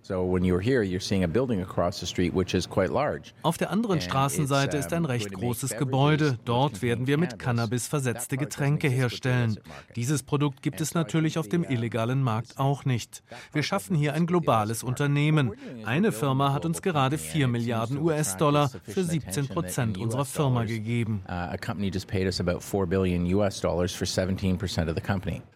Auf 3.41 3.57
der 3.57 3.71
anderen 3.71 4.03
Straßenseite 4.03 4.77
ist 4.77 4.93
ein 4.93 5.07
recht 5.07 5.33
großes 5.33 5.79
Gebäude. 5.79 6.39
Dort 6.45 6.83
werden 6.83 7.07
wir 7.07 7.17
mit 7.17 7.39
Cannabis 7.39 7.89
versetzte 7.89 8.37
Getränke 8.37 8.89
herstellen. 8.89 9.59
Dieses 9.97 10.23
Produkt 10.23 10.61
gibt 10.61 10.83
es 10.83 10.93
natürlich 10.93 11.39
auf 11.39 11.49
dem 11.49 11.65
illegalen 11.65 12.23
Markt 12.23 12.59
auch 12.59 12.85
nicht. 12.85 13.23
Wir 13.55 13.63
schaffen 13.63 13.97
hier 13.97 14.13
ein 14.13 14.27
globales 14.27 14.83
Unternehmen. 14.83 15.53
Eine 15.87 16.13
Firma 16.13 16.53
hat 16.53 16.67
uns 16.67 16.83
gerade 16.83 17.17
4 17.17 17.49
Milliarden 17.49 18.03
US-Dollar 18.03 18.71
für 18.83 19.03
17 19.03 19.49
Prozent 19.49 19.97
unserer 19.97 20.27
Firma 20.27 20.65
gegeben. 20.65 21.23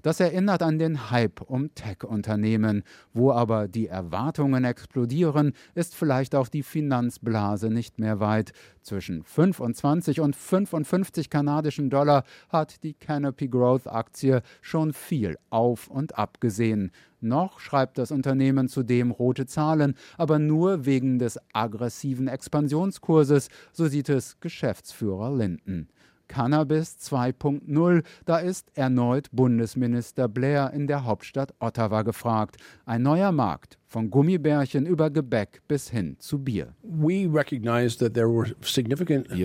Das 0.02 0.20
erinnert 0.20 0.62
an 0.62 0.78
den 0.78 1.10
Hype 1.10 1.42
um 1.42 1.58
um 1.58 1.74
Tech-Unternehmen. 1.74 2.84
Wo 3.12 3.32
aber 3.32 3.68
die 3.68 3.88
Erwartungen 3.88 4.64
explodieren, 4.64 5.52
ist 5.74 5.94
vielleicht 5.94 6.34
auch 6.34 6.48
die 6.48 6.62
Finanzblase 6.62 7.70
nicht 7.70 7.98
mehr 7.98 8.20
weit. 8.20 8.52
Zwischen 8.82 9.24
25 9.24 10.20
und 10.20 10.36
55 10.36 11.30
kanadischen 11.30 11.90
Dollar 11.90 12.24
hat 12.48 12.82
die 12.84 12.94
Canopy 12.94 13.48
Growth 13.48 13.86
Aktie 13.86 14.42
schon 14.62 14.92
viel 14.92 15.36
auf 15.50 15.88
und 15.88 16.16
ab 16.16 16.40
gesehen. 16.40 16.90
Noch 17.20 17.58
schreibt 17.58 17.98
das 17.98 18.12
Unternehmen 18.12 18.68
zudem 18.68 19.10
rote 19.10 19.46
Zahlen, 19.46 19.94
aber 20.16 20.38
nur 20.38 20.86
wegen 20.86 21.18
des 21.18 21.38
aggressiven 21.52 22.28
Expansionskurses, 22.28 23.48
so 23.72 23.88
sieht 23.88 24.08
es 24.08 24.38
Geschäftsführer 24.40 25.36
Linden. 25.36 25.88
Cannabis 26.28 26.96
2.0, 27.00 28.04
da 28.24 28.38
ist 28.38 28.70
erneut 28.76 29.28
Bundesminister 29.32 30.28
Blair 30.28 30.72
in 30.72 30.86
der 30.86 31.04
Hauptstadt 31.04 31.54
Ottawa 31.58 32.02
gefragt. 32.02 32.56
Ein 32.86 33.02
neuer 33.02 33.32
Markt 33.32 33.78
von 33.88 34.10
Gummibärchen 34.10 34.84
über 34.84 35.10
Gebäck 35.10 35.62
bis 35.66 35.88
hin 35.88 36.16
zu 36.18 36.38
Bier. 36.38 36.74
Wir 36.82 37.32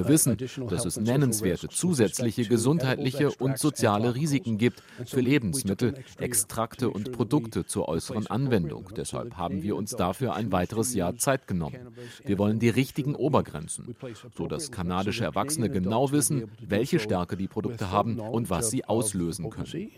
wissen, 0.08 0.38
dass 0.70 0.86
es 0.86 1.00
nennenswerte 1.00 1.70
zusätzliche 1.70 2.46
gesundheitliche 2.46 3.32
und 3.32 3.58
soziale 3.58 4.16
Risiken 4.16 4.58
gibt 4.58 4.84
für 5.06 5.22
Lebensmittel, 5.22 5.94
Extrakte 6.20 6.90
und 6.90 7.14
Produkte 7.14 7.66
zur 7.66 7.88
äußeren 7.88 8.28
Anwendung. 8.28 8.90
Deshalb 8.98 9.38
haben 9.38 9.64
wir 9.64 9.78
uns 9.78 9.92
dafür 9.92 10.34
ein 10.36 10.52
weiteres 10.52 10.94
Jahr 10.94 11.16
Zeit 11.16 11.48
genommen. 11.48 11.78
Wir 12.26 12.38
wollen 12.38 12.60
die 12.60 12.70
richtigen 12.70 13.16
Obergrenzen, 13.16 13.96
sodass 14.36 14.72
kanadische 14.72 15.24
Erwachsene 15.24 15.70
genau 15.70 16.12
wissen, 16.12 16.52
welche 16.60 17.00
Stärke 17.00 17.38
die 17.38 17.48
Produkte 17.48 17.92
haben 17.92 18.20
und 18.20 18.50
was 18.50 18.70
sie 18.70 18.84
auslösen 18.84 19.50
können. 19.50 19.90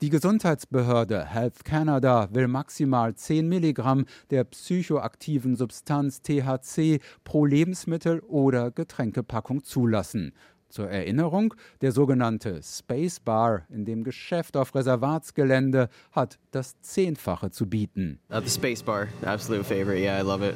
Die 0.00 0.10
Gesundheitsbehörde 0.10 1.26
Health 1.26 1.64
Canada 1.72 2.28
will 2.30 2.48
maximal 2.48 3.16
10 3.16 3.48
Milligramm 3.48 4.04
der 4.28 4.44
psychoaktiven 4.44 5.56
Substanz 5.56 6.20
THC 6.20 7.00
pro 7.24 7.46
Lebensmittel 7.46 8.20
oder 8.28 8.70
Getränkepackung 8.70 9.64
zulassen. 9.64 10.34
Zur 10.68 10.90
Erinnerung, 10.90 11.54
der 11.80 11.92
sogenannte 11.92 12.60
Space 12.62 13.20
Bar 13.20 13.62
in 13.70 13.86
dem 13.86 14.04
Geschäft 14.04 14.58
auf 14.58 14.74
Reservatsgelände 14.74 15.88
hat 16.10 16.38
das 16.50 16.78
Zehnfache 16.82 17.50
zu 17.50 17.66
bieten. 17.66 18.18
Uh, 18.30 18.42
the 18.44 18.50
Space 18.50 18.82
Bar, 18.82 19.08
absolute 19.24 19.64
favorite. 19.64 20.02
Yeah, 20.02 20.18
I 20.18 20.22
love 20.22 20.46
it. 20.46 20.54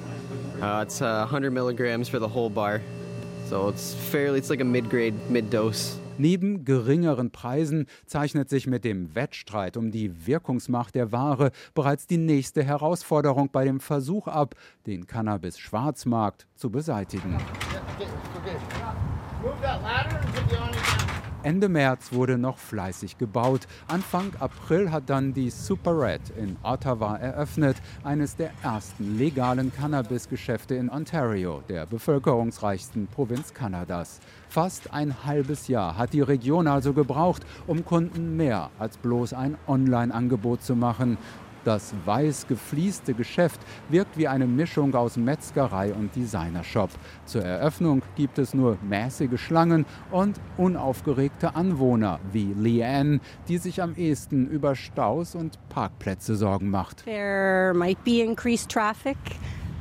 Uh, 0.61 0.83
it's 0.83 1.01
uh, 1.01 1.25
100 1.25 1.51
milligrams 1.51 2.11
for 2.11 2.21
the 2.21 2.29
whole 2.29 2.51
bar, 2.51 2.83
so 3.49 3.71
it's 3.71 3.95
fairly, 4.11 4.39
it's 4.39 4.51
like 4.51 4.61
a 4.61 4.67
mid-grade, 4.67 5.15
mid-dose. 5.31 5.97
Neben 6.19 6.65
geringeren 6.65 7.31
Preisen 7.31 7.87
zeichnet 8.07 8.49
sich 8.49 8.67
mit 8.67 8.85
dem 8.85 9.15
Wettstreit 9.15 9.77
um 9.77 9.91
die 9.91 10.27
Wirkungsmacht 10.27 10.95
der 10.95 11.13
Ware 11.13 11.53
bereits 11.75 12.07
die 12.07 12.17
nächste 12.17 12.63
Herausforderung 12.63 13.51
bei 13.51 13.65
dem 13.65 13.81
Versuch 13.81 14.27
ab, 14.27 14.55
den 14.87 15.07
Cannabis-Schwarzmarkt 15.07 16.47
zu 16.55 16.71
beseitigen. 16.71 17.37
Ende 21.47 21.69
März 21.69 22.13
wurde 22.13 22.39
noch 22.39 22.59
fleißig 22.59 23.19
gebaut. 23.19 23.69
Anfang 23.87 24.33
April 24.41 24.91
hat 24.91 25.05
dann 25.07 25.33
die 25.33 25.51
Super 25.51 25.97
Red 25.97 26.21
in 26.37 26.57
Ottawa 26.65 27.15
eröffnet, 27.19 27.77
eines 28.03 28.35
der 28.35 28.51
ersten 28.65 29.17
legalen 29.17 29.73
Cannabis-Geschäfte 29.73 30.75
in 30.75 30.91
Ontario, 30.91 31.63
der 31.69 31.87
bevölkerungsreichsten 31.87 33.07
Provinz 33.07 33.55
Kanadas. 33.55 34.19
Fast 34.49 34.93
ein 34.93 35.25
halbes 35.25 35.69
Jahr 35.69 35.97
hat 35.97 36.15
die 36.15 36.21
Region 36.21 36.67
also 36.67 36.93
gebraucht, 36.93 37.47
um 37.69 37.85
Kunden 37.85 38.37
mehr 38.37 38.71
als 38.81 38.97
bloß 38.97 39.33
ein 39.33 39.57
Online-Angebot 39.69 40.65
zu 40.65 40.75
machen. 40.75 41.17
Das 41.67 41.93
weiß 42.05 42.47
gefließte 42.47 43.13
Geschäft 43.13 43.61
wirkt 43.89 44.17
wie 44.17 44.29
eine 44.29 44.47
Mischung 44.47 44.95
aus 44.95 45.17
Metzgerei 45.17 45.93
und 45.93 46.15
Designershop. 46.15 46.91
Zur 47.25 47.43
Eröffnung 47.43 48.03
gibt 48.15 48.39
es 48.39 48.55
nur 48.55 48.79
mäßige 48.89 49.41
Schlangen 49.41 49.85
und 50.13 50.41
unaufgeregte 50.59 51.57
Anwohner 51.57 52.21
wie 52.31 52.55
Leanne, 52.57 53.19
die 53.49 53.59
sich 53.59 53.83
am 53.83 53.97
ehesten 53.97 54.47
über 54.47 54.77
Staus 54.77 55.35
und 55.35 55.59
Parkplätze 55.69 56.37
Sorgen 56.37 56.71
macht. 56.71 57.05
There 57.05 57.75
might 57.75 57.99
be 58.05 58.23
increased 58.23 58.71
traffic. 58.71 59.17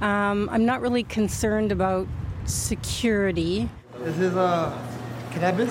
Um, 0.02 0.50
I'm 0.50 0.65
not 0.65 0.82
really 0.82 1.04
concerned 1.04 1.71
about 1.71 2.08
security. 2.45 3.69
This 4.04 4.17
is 4.17 4.36
a 4.36 4.39
uh, 4.39 4.71
cannabis? 5.32 5.69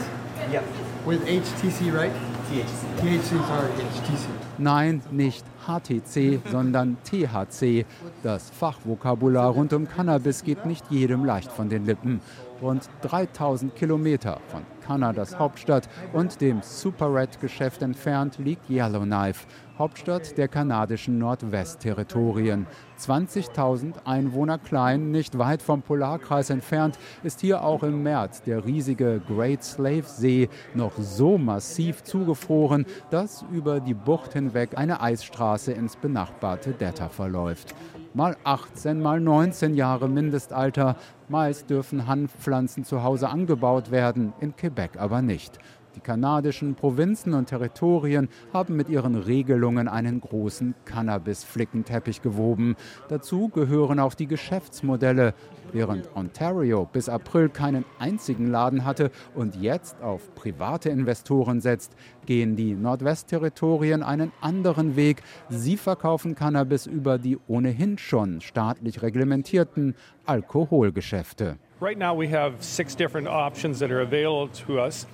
Yeah. 0.52 0.62
With 1.04 1.26
HTC, 1.26 1.92
right? 1.92 2.12
THC. 2.52 3.00
THC, 3.00 3.46
sorry, 3.48 3.72
HTC. 3.72 4.33
Nein, 4.58 5.02
nicht 5.10 5.44
HTC, 5.66 6.40
sondern 6.50 6.96
THC. 7.04 7.84
Das 8.22 8.50
Fachvokabular 8.50 9.50
rund 9.50 9.72
um 9.72 9.88
Cannabis 9.88 10.44
geht 10.44 10.64
nicht 10.66 10.84
jedem 10.90 11.24
leicht 11.24 11.50
von 11.50 11.68
den 11.68 11.86
Lippen. 11.86 12.20
Rund 12.62 12.88
3000 13.02 13.74
Kilometer 13.74 14.40
von 14.48 14.62
Kanadas 14.84 15.38
Hauptstadt 15.38 15.88
und 16.12 16.40
dem 16.40 16.60
Super 16.62 17.12
Red-Geschäft 17.12 17.82
entfernt 17.82 18.38
liegt 18.38 18.68
Yellowknife, 18.68 19.46
Hauptstadt 19.78 20.36
der 20.38 20.46
kanadischen 20.46 21.18
Nordwestterritorien. 21.18 22.66
20.000 22.98 23.94
Einwohner 24.04 24.58
klein, 24.58 25.10
nicht 25.10 25.36
weit 25.36 25.62
vom 25.62 25.82
Polarkreis 25.82 26.50
entfernt, 26.50 26.98
ist 27.24 27.40
hier 27.40 27.64
auch 27.64 27.82
im 27.82 28.02
März 28.02 28.42
der 28.42 28.64
riesige 28.64 29.20
Great 29.26 29.64
Slave 29.64 30.04
See 30.04 30.48
noch 30.74 30.92
so 30.98 31.38
massiv 31.38 32.02
zugefroren, 32.04 32.86
dass 33.10 33.44
über 33.50 33.80
die 33.80 33.94
Bucht 33.94 34.34
hinweg 34.34 34.76
eine 34.78 35.00
Eisstraße 35.00 35.72
ins 35.72 35.96
benachbarte 35.96 36.72
Detta 36.72 37.08
verläuft. 37.08 37.74
Mal 38.16 38.36
18, 38.44 39.00
mal 39.00 39.18
19 39.18 39.74
Jahre 39.74 40.08
Mindestalter. 40.08 40.94
Meist 41.34 41.68
dürfen 41.68 42.06
Hanfpflanzen 42.06 42.84
zu 42.84 43.02
Hause 43.02 43.28
angebaut 43.28 43.90
werden, 43.90 44.32
in 44.38 44.54
Quebec 44.54 45.00
aber 45.00 45.20
nicht. 45.20 45.58
Die 45.96 46.00
kanadischen 46.00 46.76
Provinzen 46.76 47.34
und 47.34 47.46
Territorien 47.46 48.28
haben 48.52 48.76
mit 48.76 48.88
ihren 48.88 49.16
Regelungen 49.16 49.88
einen 49.88 50.20
großen 50.20 50.76
Cannabis-Flickenteppich 50.84 52.22
gewoben. 52.22 52.76
Dazu 53.08 53.48
gehören 53.48 53.98
auch 53.98 54.14
die 54.14 54.28
Geschäftsmodelle. 54.28 55.34
Während 55.74 56.14
Ontario 56.14 56.88
bis 56.90 57.08
April 57.08 57.48
keinen 57.48 57.84
einzigen 57.98 58.46
Laden 58.46 58.84
hatte 58.84 59.10
und 59.34 59.56
jetzt 59.56 60.00
auf 60.00 60.32
private 60.36 60.88
Investoren 60.88 61.60
setzt, 61.60 61.96
gehen 62.26 62.54
die 62.54 62.74
Nordwestterritorien 62.76 64.04
einen 64.04 64.30
anderen 64.40 64.94
Weg. 64.94 65.24
Sie 65.48 65.76
verkaufen 65.76 66.36
Cannabis 66.36 66.86
über 66.86 67.18
die 67.18 67.38
ohnehin 67.48 67.98
schon 67.98 68.40
staatlich 68.40 69.02
reglementierten 69.02 69.96
Alkoholgeschäfte. 70.24 71.58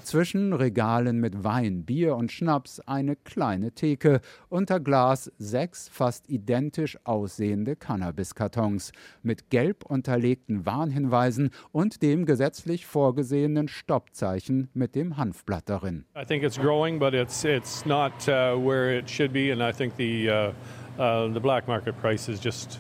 Zwischen 0.05 0.53
Regalen 0.53 1.21
mit 1.21 1.43
Wein, 1.43 1.85
Bier 1.85 2.17
und 2.17 2.31
Schnaps 2.31 2.81
eine 2.81 3.17
kleine 3.17 3.73
Theke, 3.73 4.21
unter 4.51 4.79
Glas 4.79 5.33
sechs 5.39 5.89
fast 5.89 6.29
identisch 6.29 6.99
aussehende 7.05 7.77
Cannabiskartons 7.77 8.93
mit 9.23 9.49
gelb 9.49 9.87
unterlegten 9.87 10.67
Warnhinweisen 10.67 11.51
und 11.73 12.03
dem 12.03 12.27
gesetzlich 12.27 12.85
vorgesehenen 12.85 13.69
Stoppzeichen 13.69 14.69
mit 14.75 14.95
dem 14.95 15.17
Hanfblatt 15.17 15.67
darin. 15.69 16.05
I 16.15 16.27
think 16.27 16.43
it's 16.43 16.59
growing, 16.59 16.99
but 16.99 17.15
it's 17.15 17.43
it's 17.43 17.87
not 17.87 18.13
uh, 18.29 18.55
where 18.55 18.95
it 18.97 19.09
should 19.09 19.33
be, 19.33 19.51
and 19.51 19.63
I 19.63 19.73
think 19.73 19.97
the 19.97 20.29
uh, 20.29 20.53
uh, 20.99 21.33
the 21.33 21.41
black 21.41 21.67
market 21.67 21.99
price 21.99 22.29
is 22.31 22.39
just 22.39 22.79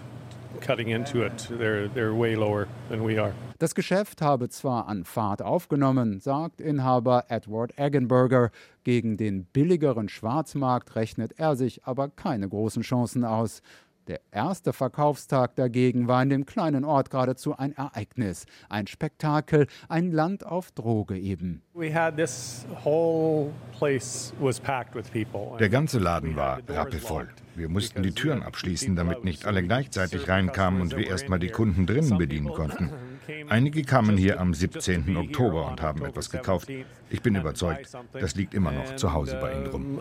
cutting 0.61 0.88
into 0.88 1.23
it. 1.23 1.49
They're, 1.51 1.88
they're 1.88 2.14
way 2.14 2.35
lower 2.35 2.66
than 2.88 3.05
we 3.05 3.18
are. 3.18 3.33
Das 3.59 3.75
Geschäft 3.75 4.23
habe 4.23 4.49
zwar 4.49 4.88
an 4.88 5.05
Fahrt 5.05 5.42
aufgenommen, 5.42 6.20
sagt 6.20 6.61
Inhaber 6.61 7.25
Edward 7.29 7.79
Eggenberger. 7.79 8.51
Gegen 8.85 9.16
den 9.16 9.44
billigeren 9.44 10.09
Schwarzmarkt 10.09 10.96
rechnet 10.96 11.38
er 11.38 11.57
sich 11.57 11.85
aber 11.85 12.09
keine 12.09 12.49
großen 12.49 12.83
Chancen 12.83 13.25
aus. 13.25 13.62
Der 14.11 14.20
erste 14.33 14.73
Verkaufstag 14.73 15.55
dagegen 15.55 16.09
war 16.09 16.20
in 16.20 16.31
dem 16.31 16.44
kleinen 16.44 16.85
Ort 16.85 17.11
geradezu 17.11 17.57
ein 17.57 17.77
Ereignis, 17.77 18.44
ein 18.68 18.88
Spektakel, 18.88 19.68
ein 19.88 20.11
Land 20.11 20.44
auf 20.44 20.73
Droge 20.73 21.16
eben. 21.16 21.62
Der 25.61 25.68
ganze 25.68 25.99
Laden 26.01 26.35
war 26.35 26.59
rappelvoll. 26.66 27.29
Wir 27.55 27.68
mussten 27.68 28.03
die 28.03 28.11
Türen 28.11 28.42
abschließen, 28.42 28.96
damit 28.96 29.23
nicht 29.23 29.46
alle 29.46 29.62
gleichzeitig 29.62 30.29
reinkamen 30.29 30.81
und 30.81 30.96
wir 30.96 31.07
erstmal 31.07 31.38
die 31.38 31.51
Kunden 31.51 31.87
drinnen 31.87 32.18
bedienen 32.18 32.49
konnten. 32.49 32.90
Einige 33.49 33.85
kamen 33.85 34.16
hier 34.16 34.40
am 34.40 34.55
17. 34.55 35.16
Oktober 35.16 35.68
und 35.68 35.83
haben 35.83 36.05
etwas 36.05 36.31
gekauft. 36.31 36.68
Ich 37.11 37.23
bin 37.23 37.37
überzeugt, 37.37 37.96
das 38.12 38.35
liegt 38.35 38.55
immer 38.55 38.73
noch 38.73 38.96
zu 38.96 39.12
Hause 39.12 39.38
bei 39.40 39.53
ihnen 39.55 39.68
rum. 39.68 40.01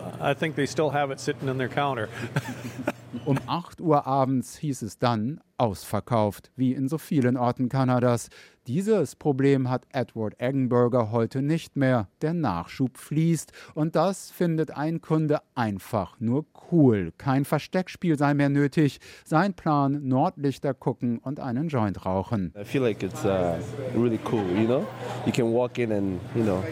Um 3.24 3.38
8 3.46 3.80
Uhr 3.80 4.06
abends 4.06 4.56
hieß 4.56 4.82
es 4.82 4.98
dann 4.98 5.40
ausverkauft, 5.56 6.50
wie 6.56 6.72
in 6.72 6.88
so 6.88 6.96
vielen 6.96 7.36
Orten 7.36 7.68
Kanadas. 7.68 8.28
Dieses 8.66 9.16
Problem 9.16 9.68
hat 9.68 9.84
Edward 9.92 10.34
Eggenberger 10.38 11.10
heute 11.10 11.42
nicht 11.42 11.76
mehr. 11.76 12.08
Der 12.22 12.34
Nachschub 12.34 12.96
fließt 12.96 13.52
und 13.74 13.96
das 13.96 14.30
findet 14.30 14.76
ein 14.76 15.00
Kunde 15.00 15.40
einfach 15.54 16.20
nur 16.20 16.46
cool. 16.70 17.12
Kein 17.18 17.44
Versteckspiel 17.44 18.16
sei 18.16 18.32
mehr 18.34 18.48
nötig. 18.48 19.00
Sein 19.24 19.54
Plan: 19.54 20.06
Nordlichter 20.06 20.72
gucken 20.72 21.18
und 21.18 21.40
einen 21.40 21.68
Joint 21.68 22.06
rauchen. 22.06 22.54
I 22.56 22.64
feel 22.64 22.82
like 22.82 23.02
it's 23.02 23.24
uh, 23.24 23.56
really 23.94 24.20
cool, 24.30 24.44
you 24.56 24.66
know. 24.66 24.86
You 25.26 25.32
can 25.32 25.52
walk 25.52 25.78
in 25.78 25.90
and 25.92 26.20
you 26.34 26.44
know 26.44 26.62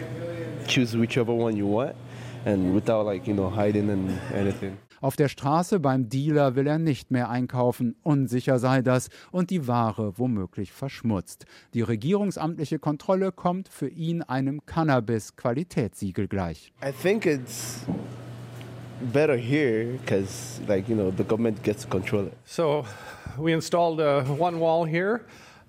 choose 0.67 0.97
whichever 0.97 1.33
one 1.33 1.57
you 1.57 1.67
want 1.67 1.95
and 2.45 2.73
without 2.73 3.05
like 3.05 3.27
you 3.27 3.33
know 3.33 3.49
hiding 3.53 3.89
and 3.89 4.09
anything. 4.33 4.77
Auf 5.01 5.15
der 5.15 5.29
Straße 5.29 5.79
beim 5.79 6.09
Dealer 6.09 6.55
will 6.55 6.67
er 6.67 6.79
nicht 6.79 7.11
mehr 7.11 7.29
einkaufen, 7.29 7.95
unsicher 8.03 8.59
sei 8.59 8.81
das 8.81 9.09
und 9.31 9.49
die 9.49 9.67
Ware 9.67 10.17
womöglich 10.17 10.71
verschmutzt. 10.71 11.45
Die 11.73 11.81
regierungsamtliche 11.81 12.79
Kontrolle 12.79 13.31
kommt 13.31 13.69
für 13.69 13.87
ihn 13.87 14.21
einem 14.21 14.65
Cannabis-Qualitätssiegel 14.65 16.27
gleich. 16.27 16.73
I 16.83 16.91
think 16.91 17.25
it's 17.25 17.85
better 19.13 19.35
here 19.37 19.97
because 19.99 20.61
like 20.67 20.89
you 20.89 20.95
know 20.95 21.11
the 21.15 21.23
government 21.23 21.63
gets 21.63 21.83
to 21.83 21.89
control 21.89 22.25
it. 22.27 22.33
So 22.45 22.85
we 23.37 23.53
installed 23.53 23.99
uh, 23.99 24.23
one 24.37 24.59
wall 24.59 24.85
here. 24.85 25.21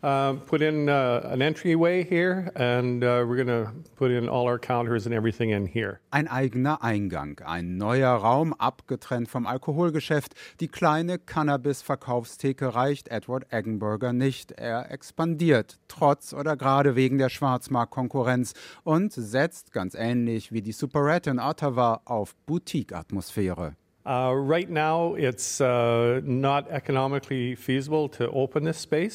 Uh, 0.03 0.33
put 0.47 0.63
in 0.63 0.89
uh, 0.89 1.21
an 1.25 1.43
entryway 1.43 2.03
here 2.03 2.51
and 2.55 3.05
uh, 3.05 3.23
we're 3.29 3.37
going 3.37 3.47
to 3.47 3.71
put 3.97 4.11
in 4.11 4.31
all 4.31 4.47
our 4.47 4.59
counters 4.59 5.05
and 5.05 5.15
everything 5.15 5.51
in 5.51 5.67
here. 5.67 6.01
Ein 6.11 6.27
eigener 6.27 6.83
Eingang, 6.83 7.39
ein 7.45 7.77
neuer 7.77 8.15
Raum 8.15 8.55
abgetrennt 8.55 9.29
vom 9.29 9.47
Alkoholgeschäft. 9.47 10.35
Die 10.61 10.69
kleine 10.69 11.19
Cannabis-Verkaufstheke 11.19 12.75
reicht 12.75 13.09
Edward 13.09 13.53
Eggenberger 13.53 14.15
nicht. 14.15 14.53
Er 14.53 14.91
expandiert, 14.91 15.79
trotz 15.87 16.33
oder 16.33 16.57
gerade 16.57 16.97
wegen 16.97 17.19
der 17.19 17.29
Schwarzmarktkonkurrenz 17.29 18.55
und 18.85 19.13
setzt 19.13 19.71
ganz 19.71 19.95
ähnlich 19.95 20.51
wie 20.51 20.63
die 20.63 20.73
Super 20.73 21.05
Red 21.05 21.27
in 21.27 21.39
Ottawa 21.39 22.01
auf 22.07 22.35
Boutique-Atmosphäre. 22.47 23.77
Uh, 24.03 24.33
uh, 24.33 25.15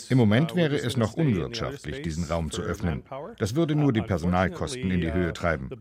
Im 0.09 0.17
Moment 0.17 0.55
wäre 0.55 0.75
es 0.75 0.95
noch 0.95 1.13
unwirtschaftlich, 1.15 2.01
diesen 2.03 2.23
Raum 2.25 2.51
zu 2.51 2.61
öffnen. 2.61 3.01
Das 3.39 3.55
würde 3.55 3.73
nur 3.75 3.93
die 3.93 4.03
Personalkosten 4.03 4.91
in 4.91 5.01
die 5.01 5.11
Höhe 5.11 5.33
treiben. 5.33 5.71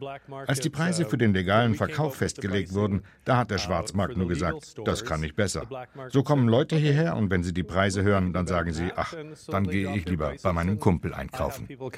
Als 0.46 0.60
die 0.60 0.70
Preise 0.70 1.04
für 1.04 1.18
den 1.18 1.34
legalen 1.34 1.74
Verkauf 1.74 2.14
festgelegt 2.16 2.72
wurden, 2.72 3.02
da 3.26 3.36
hat 3.36 3.50
der 3.50 3.58
Schwarzmarkt 3.58 4.16
nur 4.16 4.26
gesagt, 4.26 4.74
das 4.86 5.04
kann 5.04 5.22
ich 5.22 5.36
besser. 5.36 5.66
So 6.08 6.22
kommen 6.22 6.48
Leute 6.48 6.76
hierher 6.76 7.16
und 7.16 7.30
wenn 7.30 7.42
sie 7.42 7.52
die 7.52 7.62
Preise 7.62 8.02
hören, 8.02 8.32
dann 8.32 8.46
sagen 8.46 8.72
sie, 8.72 8.90
ach, 8.96 9.14
dann 9.48 9.66
gehe 9.66 9.94
ich 9.94 10.08
lieber 10.08 10.32
bei 10.42 10.52
meinem 10.54 10.78
Kumpel 10.78 11.12
einkaufen. 11.12 11.68
Uh. 11.78 11.90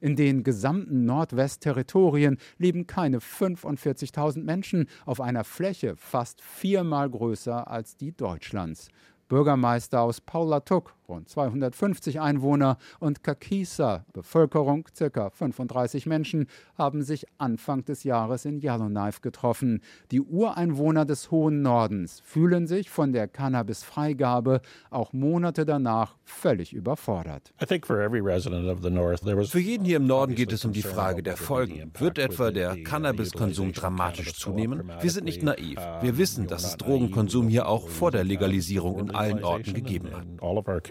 In 0.00 0.16
den 0.16 0.42
gesamten 0.42 0.83
Nordwestterritorien 0.88 2.38
leben 2.58 2.86
keine 2.86 3.18
45.000 3.18 4.42
Menschen 4.42 4.88
auf 5.06 5.20
einer 5.20 5.44
Fläche 5.44 5.96
fast 5.96 6.40
viermal 6.42 7.10
größer 7.10 7.68
als 7.68 7.96
die 7.96 8.12
Deutschlands. 8.12 8.88
Bürgermeister 9.28 10.02
aus 10.02 10.20
Paulatuk 10.20 10.94
rund 11.08 11.28
250 11.28 12.20
Einwohner, 12.20 12.78
und 13.00 13.22
Kakisa, 13.22 14.04
Bevölkerung 14.12 14.86
ca. 14.98 15.30
35 15.30 16.06
Menschen, 16.06 16.46
haben 16.76 17.02
sich 17.02 17.26
Anfang 17.38 17.84
des 17.84 18.04
Jahres 18.04 18.44
in 18.44 18.60
Yellowknife 18.60 19.20
getroffen. 19.20 19.80
Die 20.10 20.20
Ureinwohner 20.20 21.04
des 21.04 21.30
hohen 21.30 21.62
Nordens 21.62 22.20
fühlen 22.24 22.66
sich 22.66 22.90
von 22.90 23.12
der 23.12 23.28
Cannabis-Freigabe 23.28 24.60
auch 24.90 25.12
Monate 25.12 25.64
danach 25.64 26.16
völlig 26.24 26.72
überfordert. 26.72 27.52
Für 27.58 29.60
jeden 29.60 29.84
hier 29.84 29.96
im 29.96 30.06
Norden 30.06 30.34
geht 30.34 30.52
es 30.52 30.64
um 30.64 30.72
die 30.72 30.82
Frage 30.82 31.22
der 31.22 31.36
Folgen. 31.36 31.92
Wird 31.98 32.18
etwa 32.18 32.50
der 32.50 32.82
Cannabiskonsum 32.82 33.72
dramatisch 33.72 34.34
zunehmen? 34.34 34.90
Wir 35.00 35.10
sind 35.10 35.24
nicht 35.24 35.42
naiv. 35.42 35.78
Wir 36.00 36.18
wissen, 36.18 36.46
dass 36.46 36.64
es 36.64 36.76
Drogenkonsum 36.76 37.48
hier 37.48 37.68
auch 37.68 37.88
vor 37.88 38.10
der 38.10 38.24
Legalisierung 38.24 38.98
in 38.98 39.14
allen 39.14 39.44
Orten 39.44 39.74
gegeben 39.74 40.14
hat 40.14 40.26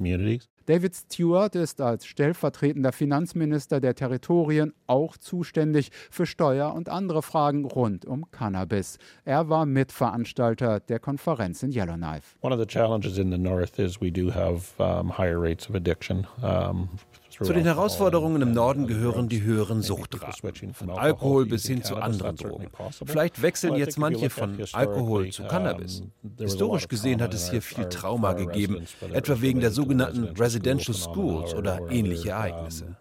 communities. 0.04 0.50
David 0.66 0.96
Stewart 0.96 1.56
ist 1.56 1.82
als 1.82 2.06
stellvertretender 2.06 2.94
Finanzminister 2.94 3.82
der 3.82 3.96
Territorien 3.96 4.74
auch 4.88 5.18
zuständig 5.18 5.92
für 6.10 6.26
Steuer 6.26 6.74
und 6.74 6.88
andere 6.88 7.22
Fragen 7.22 7.66
rund 7.66 8.06
um 8.06 8.32
Cannabis. 8.32 8.98
Er 9.26 9.50
war 9.50 9.66
Mitveranstalter 9.66 10.80
der 10.80 11.00
Konferenz 11.00 11.64
in 11.64 11.72
Yellowknife. 11.72 12.38
One 12.42 12.56
of 12.56 12.62
the 12.62 12.68
challenges 12.68 13.18
in 13.18 13.30
the 13.30 13.38
north 13.38 13.78
is 13.78 14.00
we 14.00 14.12
do 14.12 14.34
have 14.34 14.62
um, 14.78 15.18
higher 15.18 15.42
rates 15.42 15.70
of 15.70 15.76
addiction. 15.76 16.26
Um, 16.42 16.88
zu 17.42 17.54
den 17.54 17.64
Herausforderungen 17.64 18.42
im 18.42 18.54
Norden 18.54 18.88
gehören 18.88 19.30
die 19.30 19.42
höheren 19.42 19.82
Suchtraten, 19.82 20.74
von 20.74 20.90
Alkohol 20.92 21.46
bis 21.46 21.66
hin 21.66 21.84
zu 21.84 21.96
anderen 21.96 22.36
Drogen. 22.36 22.68
Vielleicht 23.06 23.42
wechseln 23.42 23.76
jetzt 23.76 23.98
manche 23.98 24.30
von 24.30 24.58
Alkohol 24.74 25.30
zu 25.32 25.44
Cannabis. 25.44 26.04
Historisch 26.40 26.88
gesehen 26.88 27.22
hat 27.22 27.34
es 27.34 27.50
hier 27.50 27.62
viel 27.62 27.86
Trauma 27.86 28.34
gegeben, 28.34 28.86
etwa 29.12 29.42
wegen 29.42 29.60
der 29.60 29.72
sogenannten 29.72 30.26
Residential 30.38 30.96
Schools 30.96 31.54
oder 31.54 31.80
ähnliche 31.90 32.30
Ereignisse 32.30 32.98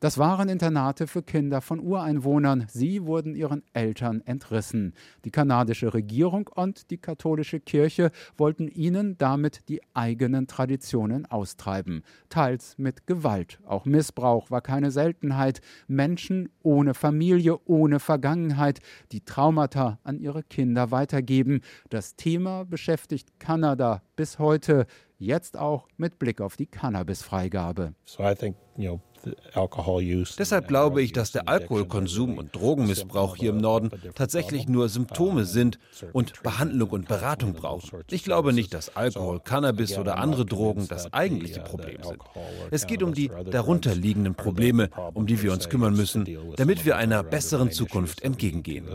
Das 0.00 0.18
waren 0.18 0.48
Internate 0.48 1.06
für 1.06 1.22
Kinder 1.22 1.60
von 1.60 1.80
Ureinwohnern. 1.80 2.66
Sie 2.68 3.04
wurden 3.04 3.34
ihren 3.34 3.62
Eltern 3.72 4.22
entrissen. 4.24 4.94
Die 5.24 5.30
kanadische 5.30 5.94
Regierung 5.94 6.48
und 6.54 6.90
die 6.90 6.98
katholische 6.98 7.60
Kirche 7.60 8.10
wollten 8.36 8.68
ihnen 8.68 9.16
damit 9.18 9.68
die 9.68 9.80
eigenen 9.94 10.46
Traditionen 10.46 11.26
austreiben, 11.26 12.02
teils 12.28 12.76
mit 12.78 13.06
Gewalt. 13.06 13.58
Auch 13.64 13.84
Missbrauch 13.84 14.50
war 14.50 14.60
keine 14.60 14.90
Seltenheit. 14.90 15.60
Menschen 15.86 16.48
ohne 16.62 16.94
Familie, 16.94 17.58
ohne 17.64 18.00
Vergangenheit, 18.00 18.80
die 19.12 19.24
Traumata 19.24 19.98
an 20.04 20.18
ihre 20.18 20.42
Kinder 20.42 20.90
weitergeben. 20.90 21.60
Das 21.90 22.16
Thema 22.16 22.64
beschäftigt 22.64 23.38
Kanada 23.38 24.02
bis 24.16 24.38
heute. 24.38 24.86
Jetzt 25.22 25.56
auch 25.56 25.88
mit 25.96 26.18
Blick 26.18 26.40
auf 26.40 26.56
die 26.56 26.66
Cannabisfreigabe. 26.66 27.94
So 28.04 28.22
I 28.22 28.34
think, 28.34 28.56
you 28.76 28.90
know, 28.90 29.00
Deshalb 30.38 30.68
glaube 30.68 31.02
ich, 31.02 31.12
dass 31.12 31.32
der 31.32 31.48
Alkoholkonsum 31.48 32.38
und 32.38 32.54
Drogenmissbrauch 32.54 33.36
hier 33.36 33.50
im 33.50 33.58
Norden 33.58 33.90
tatsächlich 34.14 34.68
nur 34.68 34.88
Symptome 34.88 35.44
sind 35.44 35.78
und 36.12 36.42
Behandlung 36.42 36.90
und 36.90 37.08
Beratung 37.08 37.52
brauchen. 37.52 38.02
Ich 38.10 38.24
glaube 38.24 38.52
nicht, 38.52 38.74
dass 38.74 38.96
Alkohol, 38.96 39.40
Cannabis 39.40 39.96
oder 39.96 40.18
andere 40.18 40.44
Drogen 40.44 40.88
das 40.88 41.12
eigentliche 41.12 41.60
Problem 41.60 42.02
sind. 42.02 42.18
Es 42.70 42.86
geht 42.86 43.02
um 43.02 43.14
die 43.14 43.30
darunterliegenden 43.50 44.34
Probleme, 44.34 44.90
um 45.14 45.26
die 45.26 45.40
wir 45.40 45.52
uns 45.52 45.68
kümmern 45.68 45.94
müssen, 45.94 46.26
damit 46.56 46.84
wir 46.84 46.96
einer 46.96 47.22
besseren 47.22 47.70
Zukunft 47.70 48.22
entgegengehen. 48.22 48.88